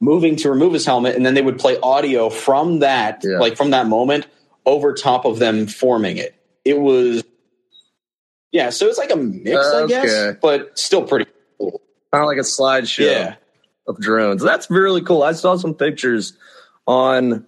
moving 0.00 0.36
to 0.36 0.50
remove 0.50 0.72
his 0.72 0.86
helmet, 0.86 1.16
and 1.16 1.24
then 1.26 1.34
they 1.34 1.42
would 1.42 1.58
play 1.58 1.78
audio 1.80 2.30
from 2.30 2.80
that, 2.80 3.22
Yeah. 3.24 3.38
like 3.38 3.56
from 3.56 3.70
that 3.70 3.86
moment, 3.86 4.26
over 4.66 4.92
top 4.94 5.24
of 5.24 5.38
them 5.38 5.66
forming 5.66 6.16
it. 6.16 6.34
It 6.64 6.78
was, 6.80 7.22
yeah. 8.52 8.70
So 8.70 8.86
it's 8.86 8.98
like 8.98 9.10
a 9.12 9.16
mix, 9.16 9.66
I 9.66 9.86
guess, 9.86 10.36
but 10.40 10.78
still 10.78 11.04
pretty 11.04 11.26
cool. 11.58 11.82
Kind 12.12 12.22
of 12.22 12.26
like 12.26 12.38
a 12.38 12.42
slideshow 12.42 13.06
Yeah. 13.10 13.34
of 13.86 13.98
drones. 14.00 14.42
That's 14.42 14.70
really 14.70 15.02
cool. 15.02 15.22
I 15.22 15.32
saw 15.32 15.56
some 15.56 15.74
pictures 15.74 16.32
on, 16.86 17.44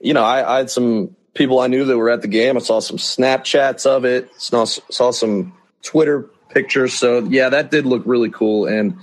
you 0.00 0.14
know, 0.14 0.22
I, 0.22 0.54
I 0.54 0.58
had 0.58 0.70
some 0.70 1.16
people 1.34 1.60
I 1.60 1.66
knew 1.66 1.84
that 1.84 1.96
were 1.96 2.10
at 2.10 2.22
the 2.22 2.28
game. 2.28 2.56
I 2.56 2.60
saw 2.60 2.80
some 2.80 2.98
Snapchats 2.98 3.86
of 3.86 4.04
it, 4.04 4.30
saw, 4.40 4.64
saw 4.64 5.10
some 5.10 5.52
Twitter 5.82 6.28
pictures. 6.50 6.94
So, 6.94 7.20
yeah, 7.20 7.48
that 7.48 7.70
did 7.70 7.86
look 7.86 8.02
really 8.04 8.30
cool. 8.30 8.66
And 8.66 8.96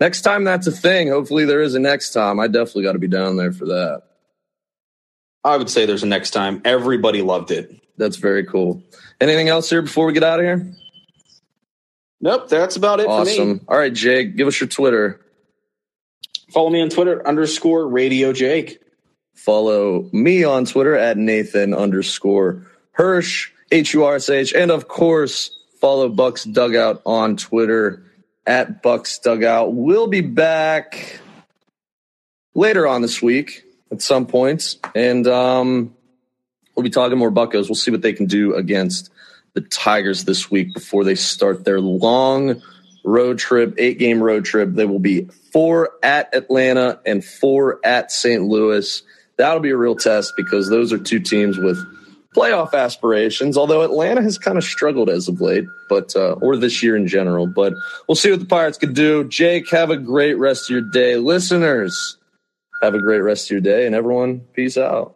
next 0.00 0.22
time 0.22 0.44
that's 0.44 0.66
a 0.66 0.72
thing, 0.72 1.08
hopefully 1.08 1.44
there 1.44 1.62
is 1.62 1.74
a 1.74 1.80
next 1.80 2.10
time. 2.12 2.40
I 2.40 2.46
definitely 2.46 2.82
got 2.84 2.92
to 2.92 2.98
be 2.98 3.08
down 3.08 3.36
there 3.36 3.52
for 3.52 3.66
that. 3.66 4.02
I 5.44 5.56
would 5.56 5.70
say 5.70 5.86
there's 5.86 6.02
a 6.02 6.06
next 6.06 6.30
time. 6.30 6.60
Everybody 6.64 7.22
loved 7.22 7.52
it. 7.52 7.80
That's 7.96 8.16
very 8.16 8.44
cool. 8.44 8.82
Anything 9.20 9.48
else 9.48 9.70
here 9.70 9.80
before 9.80 10.06
we 10.06 10.12
get 10.12 10.24
out 10.24 10.40
of 10.40 10.44
here? 10.44 10.74
Nope, 12.20 12.48
that's 12.48 12.76
about 12.76 13.00
it 13.00 13.06
for 13.06 13.24
me. 13.24 13.32
Awesome. 13.32 13.60
All 13.68 13.78
right, 13.78 13.92
Jake, 13.92 14.36
give 14.36 14.48
us 14.48 14.58
your 14.60 14.68
Twitter. 14.68 15.20
Follow 16.50 16.70
me 16.70 16.80
on 16.80 16.88
Twitter 16.88 17.26
underscore 17.26 17.86
Radio 17.86 18.32
Jake. 18.32 18.80
Follow 19.36 20.08
me 20.12 20.42
on 20.42 20.64
Twitter 20.64 20.96
at 20.96 21.16
Nathan 21.16 21.72
underscore 21.72 22.66
Hursh, 22.92 23.52
H 23.70 23.94
U 23.94 24.04
R 24.04 24.16
S 24.16 24.28
H. 24.28 24.52
And 24.52 24.70
of 24.70 24.88
course, 24.88 25.56
follow 25.80 26.08
Bucs 26.08 26.50
Dugout 26.50 27.02
on 27.06 27.36
Twitter 27.36 28.02
at 28.46 28.82
Bucs 28.82 29.22
Dugout. 29.22 29.74
We'll 29.74 30.08
be 30.08 30.22
back 30.22 31.20
later 32.54 32.88
on 32.88 33.02
this 33.02 33.22
week 33.22 33.64
at 33.92 34.02
some 34.02 34.26
points. 34.26 34.78
And 34.94 35.26
um, 35.26 35.94
we'll 36.74 36.84
be 36.84 36.90
talking 36.90 37.18
more 37.18 37.30
Buccos. 37.30 37.68
We'll 37.68 37.74
see 37.74 37.90
what 37.90 38.02
they 38.02 38.14
can 38.14 38.26
do 38.26 38.54
against 38.54 39.10
the 39.52 39.60
Tigers 39.60 40.24
this 40.24 40.50
week 40.50 40.74
before 40.74 41.04
they 41.04 41.14
start 41.14 41.64
their 41.64 41.80
long 41.80 42.62
road 43.04 43.38
trip, 43.38 43.74
eight 43.78 43.98
game 43.98 44.22
road 44.22 44.44
trip. 44.44 44.72
They 44.72 44.86
will 44.86 44.98
be 44.98 45.28
four 45.52 45.90
at 46.02 46.34
Atlanta 46.34 47.00
and 47.06 47.24
four 47.24 47.80
at 47.84 48.10
St. 48.10 48.42
Louis. 48.42 49.02
That'll 49.38 49.60
be 49.60 49.70
a 49.70 49.76
real 49.76 49.96
test 49.96 50.32
because 50.36 50.68
those 50.68 50.92
are 50.92 50.98
two 50.98 51.20
teams 51.20 51.58
with 51.58 51.78
playoff 52.34 52.74
aspirations. 52.74 53.56
Although 53.56 53.82
Atlanta 53.82 54.22
has 54.22 54.38
kind 54.38 54.58
of 54.58 54.64
struggled 54.64 55.08
as 55.08 55.28
of 55.28 55.40
late, 55.40 55.64
but 55.88 56.14
uh, 56.14 56.32
or 56.34 56.56
this 56.56 56.82
year 56.82 56.96
in 56.96 57.06
general. 57.06 57.46
But 57.46 57.72
we'll 58.06 58.16
see 58.16 58.30
what 58.30 58.40
the 58.40 58.46
Pirates 58.46 58.78
can 58.78 58.92
do. 58.92 59.24
Jake, 59.24 59.70
have 59.70 59.90
a 59.90 59.96
great 59.96 60.34
rest 60.34 60.64
of 60.64 60.70
your 60.70 60.82
day, 60.90 61.16
listeners. 61.16 62.18
Have 62.82 62.94
a 62.94 63.00
great 63.00 63.20
rest 63.20 63.46
of 63.46 63.52
your 63.52 63.60
day, 63.60 63.86
and 63.86 63.94
everyone, 63.94 64.40
peace 64.52 64.76
out. 64.76 65.15